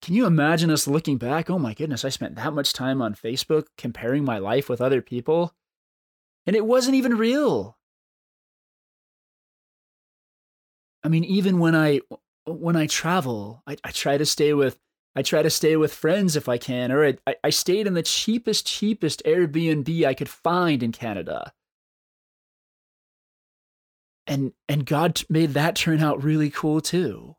Can 0.00 0.14
you 0.14 0.26
imagine 0.26 0.70
us 0.70 0.88
looking 0.88 1.16
back? 1.16 1.48
Oh 1.48 1.60
my 1.60 1.74
goodness, 1.74 2.04
I 2.04 2.08
spent 2.08 2.34
that 2.34 2.52
much 2.52 2.72
time 2.72 3.00
on 3.00 3.14
Facebook 3.14 3.66
comparing 3.78 4.24
my 4.24 4.38
life 4.38 4.68
with 4.68 4.80
other 4.80 5.00
people, 5.00 5.54
and 6.44 6.56
it 6.56 6.66
wasn't 6.66 6.96
even 6.96 7.16
real. 7.16 7.78
I 11.04 11.08
mean, 11.08 11.22
even 11.22 11.60
when 11.60 11.76
I 11.76 12.00
when 12.46 12.74
I 12.74 12.88
travel, 12.88 13.62
I, 13.64 13.76
I 13.84 13.92
try 13.92 14.18
to 14.18 14.26
stay 14.26 14.52
with 14.54 14.76
I 15.14 15.22
try 15.22 15.42
to 15.42 15.50
stay 15.50 15.76
with 15.76 15.94
friends 15.94 16.34
if 16.34 16.48
I 16.48 16.58
can, 16.58 16.90
or 16.90 17.06
I, 17.26 17.34
I 17.44 17.50
stayed 17.50 17.86
in 17.86 17.94
the 17.94 18.02
cheapest, 18.02 18.66
cheapest 18.66 19.22
Airbnb 19.24 20.04
I 20.04 20.14
could 20.14 20.28
find 20.28 20.82
in 20.82 20.90
Canada. 20.90 21.52
And 24.26 24.52
and 24.68 24.86
God 24.86 25.22
made 25.28 25.50
that 25.54 25.76
turn 25.76 26.00
out 26.00 26.22
really 26.22 26.50
cool 26.50 26.80
too. 26.80 27.36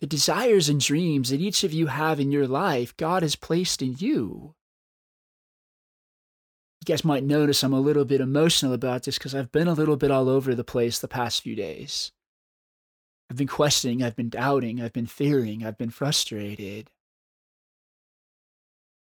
The 0.00 0.06
desires 0.06 0.68
and 0.68 0.80
dreams 0.80 1.30
that 1.30 1.40
each 1.40 1.64
of 1.64 1.72
you 1.72 1.86
have 1.86 2.20
in 2.20 2.32
your 2.32 2.46
life, 2.46 2.96
God 2.96 3.22
has 3.22 3.36
placed 3.36 3.80
in 3.80 3.94
you. 3.98 4.54
You 6.80 6.84
guys 6.86 7.04
might 7.04 7.24
notice 7.24 7.62
I'm 7.62 7.72
a 7.72 7.80
little 7.80 8.04
bit 8.04 8.20
emotional 8.20 8.74
about 8.74 9.04
this 9.04 9.16
because 9.16 9.34
I've 9.34 9.50
been 9.52 9.68
a 9.68 9.72
little 9.72 9.96
bit 9.96 10.10
all 10.10 10.28
over 10.28 10.54
the 10.54 10.64
place 10.64 10.98
the 10.98 11.08
past 11.08 11.42
few 11.42 11.56
days. 11.56 12.12
I've 13.30 13.38
been 13.38 13.46
questioning, 13.46 14.02
I've 14.02 14.16
been 14.16 14.28
doubting, 14.28 14.82
I've 14.82 14.92
been 14.92 15.06
fearing, 15.06 15.64
I've 15.64 15.78
been 15.78 15.88
frustrated. 15.88 16.90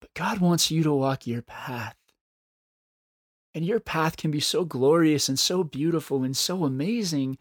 But 0.01 0.13
God 0.13 0.39
wants 0.39 0.69
you 0.69 0.84
to 0.84 0.91
walk 0.91 1.25
your 1.25 1.41
path. 1.41 1.95
And 3.53 3.65
your 3.65 3.79
path 3.79 4.17
can 4.17 4.31
be 4.31 4.39
so 4.39 4.63
glorious 4.63 5.27
and 5.27 5.39
so 5.39 5.63
beautiful 5.63 6.23
and 6.23 6.38
so 6.38 6.65
amazing 6.65 7.38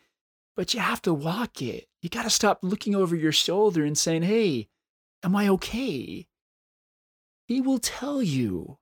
but 0.59 0.75
you 0.75 0.81
have 0.81 1.01
to 1.03 1.14
walk 1.14 1.62
it. 1.62 1.87
You 2.03 2.09
got 2.09 2.25
to 2.25 2.31
stop 2.31 2.59
looking 2.62 2.97
over 2.97 3.14
your 3.14 3.31
shoulder 3.31 3.85
and 3.85 3.97
saying, 3.97 4.23
Hey, 4.23 4.66
am 5.23 5.37
I 5.37 5.47
okay? 5.51 6.27
He 7.47 7.61
will 7.61 7.79
tell 7.79 8.21
you. 8.21 8.79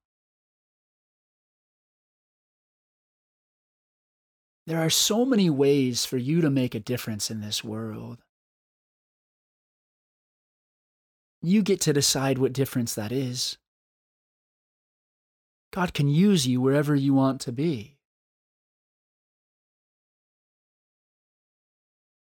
There 4.67 4.81
are 4.81 4.89
so 4.89 5.27
many 5.27 5.51
ways 5.51 6.07
for 6.07 6.17
you 6.17 6.41
to 6.41 6.49
make 6.49 6.75
a 6.75 6.81
difference 6.81 7.31
in 7.31 7.43
this 7.43 7.63
world. 7.63 8.23
You 11.43 11.63
get 11.63 11.83
to 11.83 11.93
decide 11.93 12.39
what 12.39 12.55
difference 12.55 12.95
that 12.95 13.13
is. 13.13 13.59
God 15.73 15.95
can 15.95 16.09
use 16.09 16.47
you 16.47 16.61
wherever 16.61 16.95
you 16.95 17.15
want 17.15 17.41
to 17.43 17.53
be. 17.53 17.97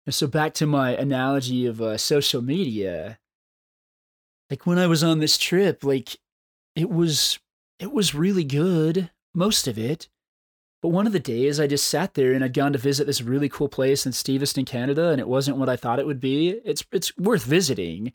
And 0.06 0.14
so 0.14 0.26
back 0.26 0.54
to 0.54 0.66
my 0.66 0.90
analogy 0.90 1.66
of 1.66 1.80
uh, 1.80 1.96
social 1.96 2.42
media, 2.42 3.18
like 4.50 4.66
when 4.66 4.78
I 4.78 4.86
was 4.86 5.04
on 5.04 5.20
this 5.20 5.38
trip, 5.38 5.84
like 5.84 6.16
it 6.74 6.90
was 6.90 7.38
it 7.78 7.92
was 7.92 8.14
really 8.14 8.44
good, 8.44 9.10
most 9.34 9.66
of 9.68 9.78
it. 9.78 10.08
But 10.82 10.88
one 10.88 11.06
of 11.06 11.12
the 11.12 11.20
days 11.20 11.60
I 11.60 11.68
just 11.68 11.86
sat 11.86 12.14
there 12.14 12.32
and 12.32 12.42
I'd 12.44 12.54
gone 12.54 12.72
to 12.72 12.78
visit 12.78 13.06
this 13.06 13.22
really 13.22 13.48
cool 13.48 13.68
place 13.68 14.04
in 14.04 14.12
Steveston, 14.12 14.66
Canada, 14.66 15.10
and 15.10 15.20
it 15.20 15.28
wasn't 15.28 15.56
what 15.56 15.68
I 15.68 15.76
thought 15.76 16.00
it 16.00 16.06
would 16.06 16.20
be. 16.20 16.60
It's 16.64 16.84
it's 16.90 17.16
worth 17.16 17.44
visiting. 17.44 18.12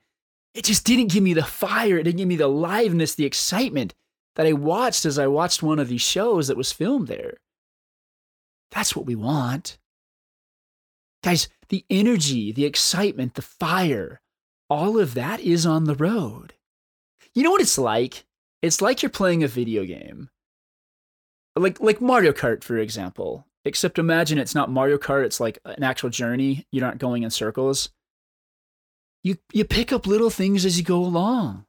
It 0.53 0.65
just 0.65 0.86
didn't 0.86 1.12
give 1.12 1.23
me 1.23 1.34
the 1.34 1.43
fire, 1.43 1.97
it 1.97 2.03
didn't 2.03 2.17
give 2.17 2.27
me 2.27 2.36
the 2.36 2.49
liveness, 2.49 3.15
the 3.15 3.25
excitement 3.25 3.93
that 4.38 4.45
I 4.45 4.54
watched 4.54 5.06
as 5.06 5.19
I 5.19 5.28
watched 5.28 5.63
one 5.63 5.80
of 5.80 5.89
these 5.89 6.02
shows 6.02 6.47
that 6.47 6.56
was 6.56 6.71
filmed 6.71 7.08
there. 7.08 7.38
That's 8.71 8.95
what 8.95 9.08
we 9.08 9.15
want. 9.15 9.80
Guys, 11.23 11.50
the 11.69 11.84
energy, 11.89 12.52
the 12.52 12.65
excitement, 12.65 13.34
the 13.34 13.41
fire, 13.41 14.21
all 14.69 15.00
of 15.00 15.15
that 15.15 15.39
is 15.39 15.65
on 15.65 15.86
the 15.86 15.95
road. 15.95 16.54
You 17.34 17.43
know 17.43 17.52
what 17.52 17.62
it's 17.62 17.78
like? 17.78 18.26
It's 18.62 18.82
like 18.82 19.02
you're 19.02 19.10
playing 19.10 19.43
a 19.43 19.47
video 19.47 19.86
game. 19.86 20.30
Like 21.56 21.80
like 21.80 22.00
Mario 22.00 22.32
Kart 22.32 22.63
for 22.63 22.78
example. 22.78 23.47
Except 23.65 24.00
imagine 24.00 24.38
it's 24.38 24.56
not 24.56 24.71
Mario 24.71 24.97
Kart, 24.97 25.26
it's 25.26 25.39
like 25.39 25.58
an 25.65 25.84
actual 25.84 26.10
journey. 26.10 26.65
You're 26.71 26.86
not 26.86 27.00
going 27.00 27.23
in 27.23 27.32
circles. 27.32 27.89
You 29.23 29.38
you 29.52 29.65
pick 29.65 29.91
up 29.91 30.06
little 30.06 30.30
things 30.30 30.63
as 30.63 30.78
you 30.78 30.84
go 30.84 31.00
along. 31.00 31.66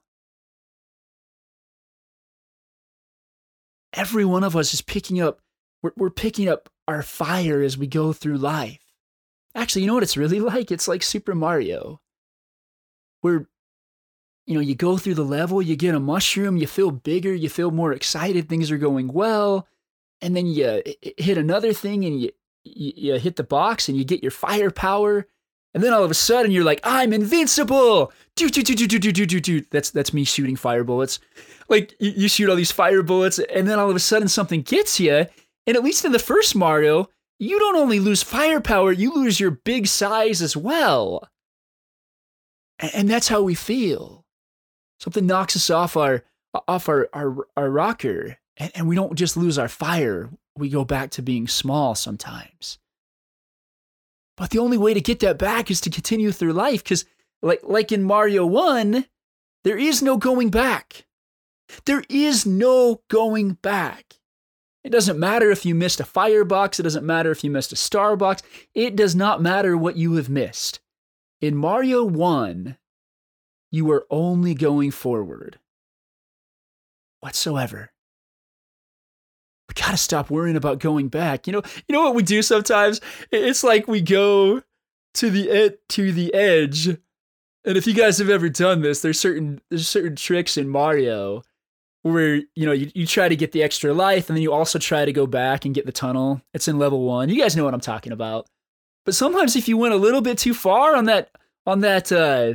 Every 3.92 4.24
one 4.24 4.44
of 4.44 4.57
us 4.57 4.74
is 4.74 4.83
picking 4.83 5.20
up 5.20 5.40
we're, 5.83 5.92
we're 5.96 6.11
picking 6.11 6.48
up 6.48 6.68
our 6.87 7.03
fire 7.03 7.62
as 7.62 7.79
we 7.79 7.87
go 7.87 8.12
through 8.12 8.38
life. 8.38 8.81
Actually, 9.55 9.83
you 9.83 9.88
know 9.88 9.94
what 9.94 10.03
it's 10.03 10.16
really 10.16 10.40
like? 10.53 10.70
It's 10.70 10.88
like 10.88 11.03
Super 11.03 11.35
Mario, 11.35 12.01
where 13.20 13.46
you 14.46 14.55
know 14.55 14.61
you 14.61 14.74
go 14.74 14.96
through 14.96 15.14
the 15.14 15.24
level, 15.24 15.61
you 15.61 15.77
get 15.77 15.94
a 15.94 16.01
mushroom, 16.01 16.57
you 16.57 16.66
feel 16.66 16.90
bigger, 16.90 17.35
you 17.35 17.48
feel 17.48 17.70
more 17.70 17.92
excited, 17.92 18.48
things 18.48 18.70
are 18.70 18.79
going 18.79 19.09
well, 19.09 19.66
and 20.20 20.37
then 20.37 20.46
you 20.46 20.83
hit 21.16 21.38
another 21.38 21.72
thing 21.72 22.05
and 22.05 22.20
you 22.20 22.31
you, 22.64 22.92
you 22.96 23.18
hit 23.18 23.37
the 23.37 23.44
box 23.44 23.88
and 23.88 23.96
you 23.96 24.05
get 24.05 24.22
your 24.22 24.31
firepower. 24.31 25.27
And 25.79 25.85
then 25.85 25.93
all 25.93 26.03
of 26.03 26.11
a 26.11 26.14
sudden 26.14 26.51
you're 26.51 26.64
like, 26.64 26.81
I'm 26.83 27.12
invincible. 27.12 28.12
That's 28.35 29.91
that's 29.91 30.12
me 30.12 30.25
shooting 30.25 30.57
fire 30.57 30.83
bullets. 30.83 31.21
Like 31.69 31.95
you, 32.01 32.11
you 32.17 32.29
shoot 32.29 32.51
all 32.51 32.57
these 32.57 32.73
fire 32.73 33.05
bullets, 33.05 33.38
and 33.38 33.69
then 33.69 33.79
all 33.79 33.88
of 33.88 33.95
a 33.95 34.01
sudden 34.01 34.27
something 34.27 34.62
gets 34.62 34.99
you. 34.99 35.27
And 35.69 35.77
at 35.77 35.85
least 35.85 36.05
in 36.05 36.11
the 36.11 36.19
first 36.19 36.57
Mario, 36.57 37.11
you 37.38 37.61
don't 37.61 37.77
only 37.77 38.01
lose 38.01 38.25
firepower, 38.25 38.91
you 38.91 39.14
lose 39.14 39.38
your 39.38 39.53
big 39.53 39.87
size 39.87 40.43
as 40.43 40.57
well. 40.57 41.29
And 42.81 43.09
that's 43.09 43.29
how 43.29 43.43
we 43.43 43.55
feel. 43.55 44.25
Something 44.99 45.29
knocks 45.29 45.55
us 45.55 45.71
off 45.71 45.97
our 45.97 46.25
off 46.67 46.88
our, 46.88 47.09
our, 47.12 47.47
our 47.57 47.71
rocker, 47.71 48.37
and, 48.57 48.73
and 48.75 48.88
we 48.88 48.97
don't 48.97 49.14
just 49.14 49.37
lose 49.37 49.59
our 49.61 49.69
fire, 49.69 50.29
we 50.57 50.71
go 50.71 50.85
back 50.85 51.11
to 51.11 51.23
being 51.23 51.47
small 51.47 51.95
sometimes. 51.95 52.81
But 54.38 54.51
the 54.51 54.61
only 54.61 54.79
way 54.79 54.94
to 54.94 55.01
get 55.01 55.18
that 55.20 55.37
back 55.37 55.70
is 55.70 55.81
to 55.83 55.90
continue 55.90 56.31
through 56.31 56.53
life, 56.53 56.85
because 56.85 57.05
like 57.42 57.61
like 57.64 57.90
in 57.92 58.05
Mario 58.05 58.46
1, 58.46 59.05
there 59.64 59.77
is 59.77 60.01
no 60.01 60.16
going 60.16 60.48
back. 60.48 61.07
There 61.85 62.05
is 62.09 62.46
no 62.46 63.03
going 63.09 63.55
back. 63.55 64.14
It 64.85 64.90
doesn't 64.90 65.18
matter 65.18 65.51
if 65.51 65.66
you 65.66 65.74
missed 65.74 66.01
a 66.01 66.05
firebox, 66.05 66.79
it 66.79 66.85
doesn't 66.85 67.05
matter 67.05 67.31
if 67.33 67.42
you 67.42 67.51
missed 67.51 67.72
a 67.72 67.74
starbox, 67.74 68.42
it 68.74 68.96
does 68.96 69.14
not 69.14 69.42
matter 69.42 69.77
what 69.77 69.96
you 69.96 70.14
have 70.14 70.29
missed. 70.29 70.81
In 71.40 71.57
Mario 71.57 72.05
1, 72.05 72.79
you 73.70 73.90
are 73.90 74.07
only 74.09 74.55
going 74.55 74.92
forward. 74.92 75.59
Whatsoever. 77.20 77.90
Gotta 79.79 79.97
stop 79.97 80.31
worrying 80.31 80.57
about 80.57 80.79
going 80.79 81.09
back. 81.09 81.47
You 81.47 81.53
know, 81.53 81.62
you 81.87 81.93
know 81.93 82.03
what 82.03 82.14
we 82.14 82.23
do 82.23 82.43
sometimes? 82.43 83.01
It's 83.31 83.62
like 83.62 83.87
we 83.87 84.01
go 84.01 84.62
to 85.14 85.31
the 85.31 85.51
ed- 85.51 85.79
to 85.91 86.12
the 86.12 86.33
edge. 86.35 86.88
And 86.88 87.77
if 87.77 87.87
you 87.87 87.95
guys 87.95 88.19
have 88.19 88.31
ever 88.31 88.49
done 88.49 88.81
this, 88.81 89.03
there's 89.03 89.21
certain 89.21 89.61
there's 89.71 89.87
certain 89.87 90.17
tricks 90.17 90.57
in 90.57 90.69
Mario 90.69 91.43
where 92.03 92.37
you 92.55 92.67
know 92.67 92.73
you, 92.73 92.91
you 92.95 93.07
try 93.07 93.29
to 93.29 93.37
get 93.37 93.53
the 93.53 93.62
extra 93.62 93.93
life 93.93 94.29
and 94.29 94.37
then 94.37 94.43
you 94.43 94.53
also 94.53 94.79
try 94.79 95.05
to 95.05 95.12
go 95.12 95.27
back 95.27 95.64
and 95.64 95.75
get 95.75 95.87
the 95.87 95.93
tunnel 95.93 96.41
it's 96.55 96.69
in 96.69 96.79
level 96.79 97.03
one 97.03 97.29
you 97.29 97.41
guys 97.41 97.57
know 97.57 97.64
what 97.64 97.75
i'm 97.75 97.81
talking 97.81 98.12
about 98.12 98.47
but 99.05 99.14
sometimes 99.14 99.57
if 99.57 99.69
you 99.69 99.77
went 99.77 99.95
a 99.95 99.99
little 99.99 100.21
bit 100.21 100.38
too 100.38 100.55
far 100.55 100.95
on 100.95 101.05
that 101.07 101.31
on 101.67 101.81
that 101.81 102.11
uh 102.12 102.55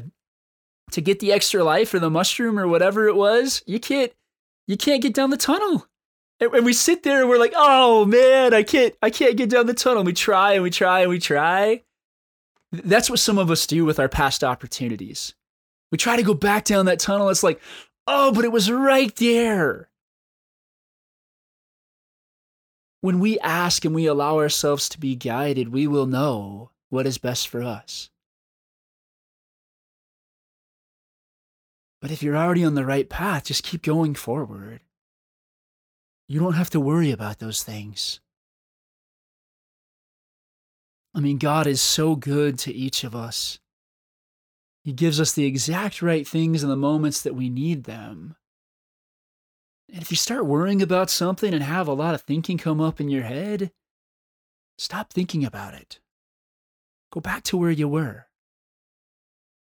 to 0.92 1.02
get 1.02 1.20
the 1.20 1.32
extra 1.32 1.64
life 1.64 1.94
or 1.94 2.00
the 2.00 2.10
mushroom 2.10 2.58
or 2.58 2.68
whatever 2.68 3.08
it 3.08 3.16
was 3.16 3.64
you 3.66 3.80
can't 3.80 4.14
you 4.68 4.78
can't 4.78 5.02
get 5.02 5.14
down 5.14 5.30
the 5.30 5.38
tunnel 5.38 5.88
and, 6.44 6.66
we 6.66 6.74
sit 6.74 7.04
there 7.04 7.22
and 7.22 7.30
we're 7.30 7.38
like 7.38 7.54
oh 7.56 8.06
man 8.06 8.54
i 8.54 8.64
can't 8.64 8.96
i 9.02 9.10
can't 9.10 9.38
get 9.38 9.50
down 9.50 9.66
the 9.66 9.74
tunnel 9.74 10.04
we 10.04 10.14
try 10.14 10.54
and 10.54 10.64
we 10.64 10.70
try 10.70 11.02
and 11.02 11.10
we 11.10 11.20
try 11.20 11.82
that's 12.72 13.10
what 13.10 13.20
some 13.20 13.38
of 13.38 13.52
us 13.52 13.68
do 13.68 13.86
with 13.86 14.00
our 14.00 14.10
past 14.10 14.44
opportunities 14.44 15.36
we 15.92 15.98
try 15.98 16.16
to 16.16 16.24
go 16.24 16.34
back 16.34 16.66
down 16.66 16.86
that 16.86 17.00
tunnel 17.00 17.30
it's 17.30 17.44
like 17.44 17.62
Oh, 18.06 18.32
but 18.34 18.46
it 18.46 18.52
was 18.52 18.72
right 18.72 19.16
there. 19.16 19.90
When 23.02 23.20
we 23.20 23.40
ask 23.40 23.84
and 23.86 23.96
we 23.96 24.06
allow 24.06 24.38
ourselves 24.38 24.88
to 24.90 25.00
be 25.00 25.16
guided, 25.16 25.70
we 25.70 25.88
will 25.88 26.06
know 26.06 26.72
what 26.90 27.06
is 27.06 27.18
best 27.18 27.48
for 27.48 27.62
us. 27.62 28.10
But 32.02 32.12
if 32.12 32.22
you're 32.22 32.38
already 32.38 32.66
on 32.66 32.76
the 32.76 32.86
right 32.86 33.10
path, 33.10 33.46
just 33.46 33.64
keep 33.64 33.82
going 33.82 34.16
forward. 34.16 34.82
You 36.28 36.40
don't 36.40 36.54
have 36.54 36.70
to 36.72 36.80
worry 36.80 37.12
about 37.12 37.40
those 37.40 37.64
things. 37.64 38.20
I 41.16 41.20
mean, 41.20 41.38
God 41.38 41.68
is 41.68 41.82
so 41.82 42.16
good 42.16 42.58
to 42.60 42.74
each 42.74 43.04
of 43.04 43.16
us. 43.16 43.60
He 44.84 44.94
gives 44.94 45.20
us 45.20 45.34
the 45.34 45.46
exact 45.46 46.02
right 46.02 46.28
things 46.28 46.64
in 46.64 46.70
the 46.70 46.76
moments 46.76 47.22
that 47.22 47.36
we 47.36 47.50
need 47.50 47.84
them. 47.84 48.36
And 49.92 50.02
if 50.02 50.10
you 50.12 50.18
start 50.18 50.46
worrying 50.46 50.82
about 50.82 51.10
something 51.10 51.54
and 51.54 51.64
have 51.64 51.88
a 51.88 51.94
lot 51.94 52.16
of 52.16 52.22
thinking 52.22 52.58
come 52.58 52.82
up 52.82 53.00
in 53.00 53.10
your 53.10 53.24
head, 53.24 53.72
stop 54.78 55.14
thinking 55.14 55.46
about 55.46 55.76
it. 55.76 56.00
Go 57.12 57.22
back 57.22 57.44
to 57.44 57.58
where 57.58 57.72
you 57.72 57.88
were. 57.88 58.26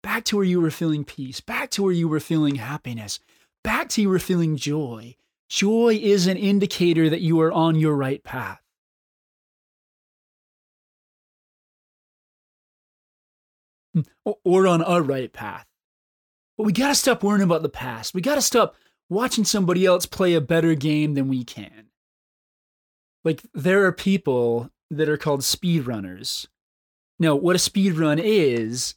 Back 0.03 0.23
to 0.25 0.37
where 0.37 0.45
you 0.45 0.61
were 0.61 0.71
feeling 0.71 1.03
peace. 1.03 1.41
Back 1.41 1.71
to 1.71 1.83
where 1.83 1.91
you 1.91 2.07
were 2.07 2.19
feeling 2.19 2.55
happiness. 2.55 3.19
Back 3.63 3.89
to 3.89 4.01
where 4.01 4.03
you 4.03 4.09
were 4.09 4.19
feeling 4.19 4.55
joy. 4.55 5.15
Joy 5.49 5.99
is 6.01 6.27
an 6.27 6.37
indicator 6.37 7.09
that 7.09 7.21
you 7.21 7.41
are 7.41 7.51
on 7.51 7.75
your 7.75 7.95
right 7.95 8.23
path. 8.23 8.61
Hmm, 13.93 14.01
or 14.43 14.67
on 14.67 14.83
our 14.83 15.01
right 15.01 15.33
path. 15.33 15.65
But 16.55 16.65
we 16.65 16.71
got 16.71 16.89
to 16.89 16.95
stop 16.95 17.23
worrying 17.23 17.41
about 17.41 17.63
the 17.63 17.69
past. 17.69 18.13
We 18.13 18.21
got 18.21 18.35
to 18.35 18.41
stop 18.41 18.75
watching 19.09 19.43
somebody 19.43 19.85
else 19.87 20.05
play 20.05 20.35
a 20.35 20.41
better 20.41 20.75
game 20.75 21.15
than 21.15 21.27
we 21.27 21.43
can. 21.43 21.87
Like, 23.23 23.41
there 23.53 23.85
are 23.85 23.91
people 23.91 24.69
that 24.91 25.09
are 25.09 25.17
called 25.17 25.41
speedrunners. 25.41 26.47
Now, 27.17 27.35
what 27.35 27.55
a 27.55 27.59
speedrun 27.59 28.19
is, 28.23 28.95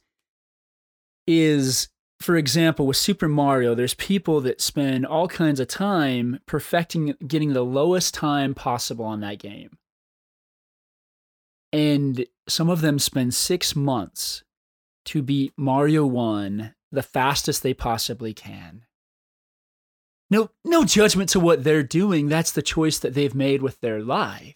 is, 1.25 1.89
for 2.23 2.37
example, 2.37 2.87
with 2.87 2.95
Super 2.95 3.27
Mario, 3.27 3.75
there's 3.75 3.95
people 3.95 4.39
that 4.41 4.61
spend 4.61 5.05
all 5.05 5.27
kinds 5.27 5.59
of 5.59 5.67
time 5.67 6.39
perfecting 6.45 7.15
getting 7.27 7.51
the 7.51 7.65
lowest 7.65 8.13
time 8.13 8.53
possible 8.53 9.03
on 9.03 9.19
that 9.19 9.39
game. 9.39 9.77
And 11.73 12.25
some 12.47 12.69
of 12.69 12.79
them 12.79 12.97
spend 12.97 13.33
six 13.33 13.75
months 13.75 14.43
to 15.05 15.21
beat 15.21 15.51
Mario 15.57 16.05
1 16.05 16.73
the 16.93 17.03
fastest 17.03 17.61
they 17.61 17.73
possibly 17.73 18.33
can. 18.33 18.85
No, 20.29 20.49
no 20.63 20.85
judgment 20.85 21.29
to 21.31 21.39
what 21.41 21.63
they're 21.63 21.83
doing. 21.83 22.29
That's 22.29 22.51
the 22.51 22.61
choice 22.61 22.99
that 22.99 23.15
they've 23.15 23.35
made 23.35 23.61
with 23.61 23.81
their 23.81 24.01
life. 24.01 24.55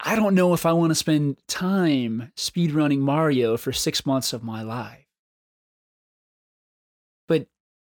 I 0.00 0.16
don't 0.16 0.34
know 0.34 0.54
if 0.54 0.64
I 0.64 0.72
want 0.72 0.92
to 0.92 0.94
spend 0.94 1.36
time 1.46 2.32
speedrunning 2.36 3.00
Mario 3.00 3.56
for 3.56 3.72
six 3.72 4.06
months 4.06 4.32
of 4.32 4.42
my 4.42 4.62
life. 4.62 5.05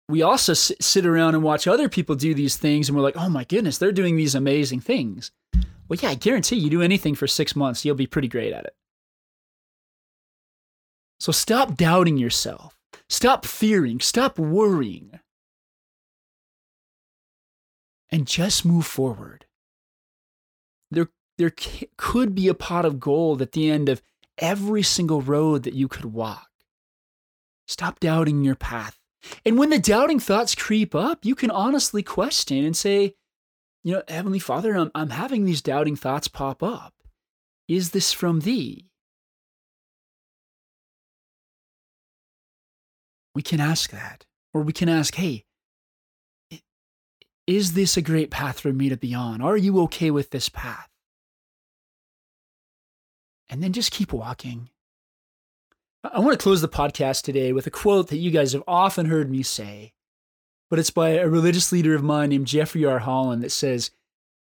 We 0.09 0.23
also 0.23 0.55
sit 0.55 1.05
around 1.05 1.35
and 1.35 1.43
watch 1.43 1.67
other 1.67 1.89
people 1.89 2.15
do 2.15 2.33
these 2.33 2.57
things, 2.57 2.89
and 2.89 2.97
we're 2.97 3.03
like, 3.03 3.17
oh 3.17 3.29
my 3.29 3.45
goodness, 3.45 3.79
they're 3.79 3.93
doing 3.93 4.17
these 4.17 4.35
amazing 4.35 4.81
things. 4.81 5.33
Well, 5.89 5.99
yeah, 6.01 6.11
I 6.11 6.15
guarantee 6.15 6.57
you 6.57 6.71
do 6.71 6.83
anything 6.83 7.15
for 7.15 7.27
six 7.27 7.57
months, 7.57 7.85
you'll 7.85 7.97
be 7.97 8.07
pretty 8.07 8.29
great 8.29 8.53
at 8.53 8.65
it. 8.65 8.77
So 11.19 11.33
stop 11.33 11.77
doubting 11.77 12.19
yourself. 12.19 12.77
Stop 13.09 13.45
fearing. 13.45 14.01
Stop 14.01 14.39
worrying 14.39 15.19
and 18.11 18.27
just 18.27 18.65
move 18.65 18.87
forward. 18.87 19.47
There, 20.91 21.09
there 21.39 21.53
could 21.97 22.35
be 22.35 22.49
a 22.49 22.55
pot 22.55 22.85
of 22.85 23.01
gold 23.01 23.43
at 23.43 23.53
the 23.53 23.71
end 23.71 23.89
of 23.89 24.03
every 24.39 24.83
single 24.83 25.23
road 25.23 25.65
that 25.65 25.75
you 25.75 25.89
could 25.89 26.07
walk. 26.07 26.49
Stop 27.67 27.99
doubting 27.99 28.45
your 28.45 28.55
path. 28.55 28.99
And 29.45 29.59
when 29.59 29.71
the 29.71 29.79
doubting 29.79 30.21
thoughts 30.21 30.55
creep 30.55 30.95
up, 30.95 31.25
you 31.25 31.35
can 31.35 31.51
honestly 31.51 32.03
question 32.03 32.65
and 32.65 32.77
say, 32.77 33.15
you 33.85 33.95
know, 33.95 34.03
Heavenly 34.09 34.39
Father, 34.39 34.75
I'm, 34.75 34.91
I'm 34.95 35.11
having 35.11 35.45
these 35.45 35.63
doubting 35.63 35.97
thoughts 35.97 36.29
pop 36.29 36.63
up. 36.63 36.95
Is 37.69 37.91
this 37.91 38.13
from 38.13 38.41
thee? 38.41 38.91
We 43.35 43.43
can 43.43 43.61
ask 43.61 43.91
that. 43.91 44.25
Or 44.55 44.63
we 44.63 44.73
can 44.73 44.89
ask, 44.89 45.15
hey, 45.15 45.45
is 47.47 47.75
this 47.75 47.97
a 47.97 48.03
great 48.03 48.31
path 48.31 48.59
for 48.59 48.73
me 48.73 48.89
to 48.89 48.97
be 48.97 49.15
on? 49.15 49.41
Are 49.41 49.57
you 49.57 49.81
okay 49.83 50.11
with 50.11 50.31
this 50.31 50.49
path? 50.49 50.89
And 53.49 53.63
then 53.63 53.73
just 53.73 53.93
keep 53.93 54.13
walking. 54.13 54.71
I 56.05 56.21
want 56.21 56.39
to 56.39 56.43
close 56.43 56.61
the 56.61 56.69
podcast 56.69 57.23
today 57.23 57.53
with 57.53 57.67
a 57.67 57.71
quote 57.71 58.09
that 58.09 58.19
you 58.19 58.31
guys 58.31 58.53
have 58.53 58.63
often 58.69 59.07
heard 59.07 59.31
me 59.31 59.43
say, 59.43 59.93
but 60.69 60.79
it's 60.79 60.91
by 60.91 61.11
a 61.11 61.29
religious 61.29 61.73
leader 61.73 61.95
of 61.95 62.03
mine 62.03 62.31
named 62.31 62.47
Jeffrey 62.47 62.85
R. 62.85 63.01
Holland 63.01 63.43
that 63.43 63.53
says, 63.53 63.91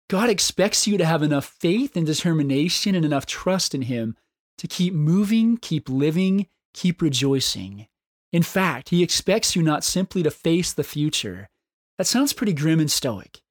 God 0.08 0.30
expects 0.30 0.86
you 0.86 0.96
to 0.98 1.04
have 1.04 1.22
enough 1.22 1.44
faith 1.44 1.96
and 1.96 2.06
determination 2.06 2.94
and 2.94 3.04
enough 3.04 3.26
trust 3.26 3.74
in 3.74 3.82
Him 3.82 4.16
to 4.58 4.66
keep 4.66 4.94
moving, 4.94 5.56
keep 5.56 5.88
living, 5.88 6.46
keep 6.74 7.02
rejoicing. 7.02 7.86
In 8.32 8.42
fact, 8.42 8.88
He 8.88 9.02
expects 9.02 9.54
you 9.54 9.62
not 9.62 9.84
simply 9.84 10.22
to 10.22 10.30
face 10.30 10.72
the 10.72 10.84
future, 10.84 11.48
that 11.98 12.06
sounds 12.06 12.32
pretty 12.32 12.54
grim 12.54 12.80
and 12.80 12.90
stoic. 12.90 13.42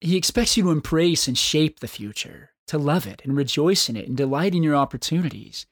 He 0.00 0.16
expects 0.16 0.56
you 0.56 0.62
to 0.62 0.70
embrace 0.70 1.28
and 1.28 1.36
shape 1.36 1.80
the 1.80 1.88
future, 1.88 2.50
to 2.68 2.78
love 2.78 3.06
it 3.06 3.20
and 3.24 3.36
rejoice 3.36 3.88
in 3.88 3.96
it 3.96 4.08
and 4.08 4.16
delight 4.16 4.54
in 4.54 4.62
your 4.62 4.76
opportunities. 4.76 5.66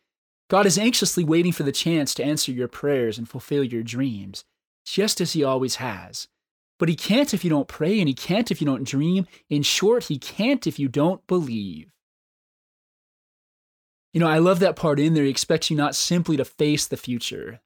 God 0.49 0.67
is 0.67 0.79
anxiously 0.79 1.25
waiting 1.25 1.53
for 1.53 1.63
the 1.63 1.73
chance 1.73 2.15
to 2.15 2.25
answer 2.25 2.53
your 2.53 2.69
prayers 2.69 3.19
and 3.19 3.29
fulfill 3.29 3.65
your 3.65 3.83
dreams, 3.83 4.45
just 4.85 5.21
as 5.21 5.33
He 5.33 5.43
always 5.43 5.77
has. 5.77 6.29
But 6.79 6.89
He 6.89 6.97
can't 6.97 7.33
if 7.33 7.45
you 7.45 7.51
don't 7.51 7.69
pray, 7.69 7.99
and 7.99 8.09
He 8.09 8.15
can't 8.15 8.51
if 8.51 8.61
you 8.61 8.67
don't 8.67 8.85
dream. 8.85 9.27
In 9.49 9.63
short, 9.63 10.05
He 10.05 10.19
can't 10.19 10.67
if 10.67 10.79
you 10.79 10.89
don't 10.89 11.27
believe. 11.27 11.91
You 14.13 14.21
know, 14.21 14.29
I 14.29 14.39
love 14.39 14.61
that 14.61 14.77
part 14.77 15.01
in 15.01 15.15
there. 15.15 15.25
He 15.25 15.31
expects 15.31 15.71
you 15.71 15.77
not 15.77 15.97
simply 15.97 16.37
to 16.37 16.45
face 16.45 16.87
the 16.87 16.97
future, 16.97 17.61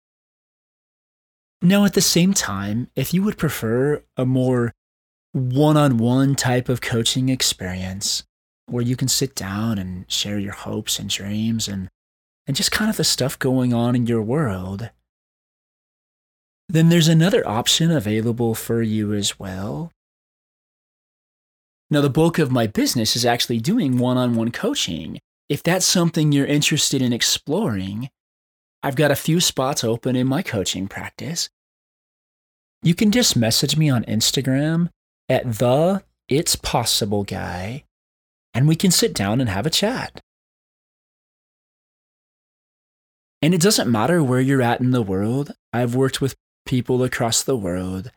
Now, 1.62 1.86
at 1.86 1.94
the 1.94 2.02
same 2.02 2.34
time, 2.34 2.90
if 2.96 3.14
you 3.14 3.22
would 3.24 3.38
prefer 3.38 4.04
a 4.18 4.26
more 4.26 4.74
one 5.34 5.78
on 5.78 5.98
one 5.98 6.36
type 6.36 6.70
of 6.70 6.82
coaching 6.82 7.30
experience 7.30 8.24
where 8.66 8.84
you 8.84 8.96
can 8.96 9.08
sit 9.08 9.36
down 9.36 9.78
and 9.78 10.10
share 10.10 10.40
your 10.40 10.54
hopes 10.54 10.98
and 10.98 11.10
dreams 11.10 11.68
and 11.68 11.90
and 12.48 12.56
just 12.56 12.72
kind 12.72 12.90
of 12.90 12.98
the 12.98 13.04
stuff 13.04 13.38
going 13.38 13.74
on 13.74 13.96
in 13.96 14.08
your 14.08 14.22
world, 14.22 14.90
then 16.68 16.90
there's 16.90 17.08
another 17.08 17.48
option 17.48 17.92
available 17.92 18.56
for 18.56 18.82
you 18.82 19.14
as 19.14 19.40
well. 19.40 19.92
Now, 21.92 22.00
the 22.00 22.10
bulk 22.10 22.40
of 22.40 22.52
my 22.52 22.68
business 22.68 23.18
is 23.18 23.26
actually 23.26 23.60
doing 23.60 23.98
one 23.98 24.18
on 24.18 24.34
one 24.34 24.52
coaching. 24.52 25.20
If 25.50 25.62
that's 25.62 25.86
something 25.86 26.32
you're 26.32 26.46
interested 26.46 27.02
in 27.02 27.12
exploring, 27.12 28.10
I've 28.82 28.96
got 28.96 29.12
a 29.12 29.16
few 29.16 29.42
spots 29.42 29.84
open 29.84 30.16
in 30.16 30.26
my 30.26 30.42
coaching 30.42 30.88
practice. 30.88 31.50
You 32.82 32.96
can 32.96 33.12
just 33.12 33.36
message 33.36 33.76
me 33.76 33.90
on 33.90 34.06
Instagram 34.06 34.88
at 35.28 35.44
the 35.44 36.04
It's 36.30 36.56
Possible 36.56 37.26
Guy, 37.26 37.84
and 38.54 38.70
we 38.70 38.78
can 38.78 38.90
sit 38.90 39.14
down 39.14 39.42
and 39.42 39.50
have 39.50 39.66
a 39.66 39.70
chat. 39.70 40.22
And 43.42 43.54
it 43.54 43.60
doesn't 43.62 43.92
matter 43.92 44.24
where 44.24 44.40
you're 44.40 44.62
at 44.62 44.80
in 44.80 44.92
the 44.92 45.02
world. 45.02 45.52
I've 45.74 45.94
worked 45.94 46.22
with 46.22 46.36
people 46.66 47.04
across 47.04 47.44
the 47.44 47.58
world. 47.58 48.12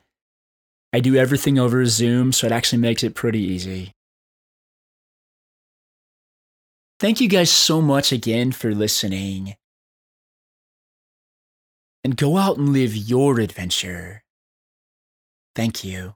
I 0.95 1.01
do 1.01 1.17
everything 1.17 1.59
over 1.59 1.85
Zoom, 1.85 2.31
so 2.31 2.47
it 2.47 2.53
actually 2.53 2.79
makes 2.79 3.03
it 3.03 3.15
pretty 3.15 3.41
easy. 3.41 3.91
Thank 7.01 7.19
you 7.19 7.27
guys 7.27 7.51
so 7.51 7.81
much 7.81 8.13
again 8.13 8.53
for 8.53 8.73
listening. 8.73 9.55
And 12.05 12.15
go 12.15 12.37
out 12.37 12.55
and 12.55 12.69
live 12.69 12.95
your 12.95 13.41
adventure. 13.41 14.23
Thank 15.53 15.83
you. 15.83 16.15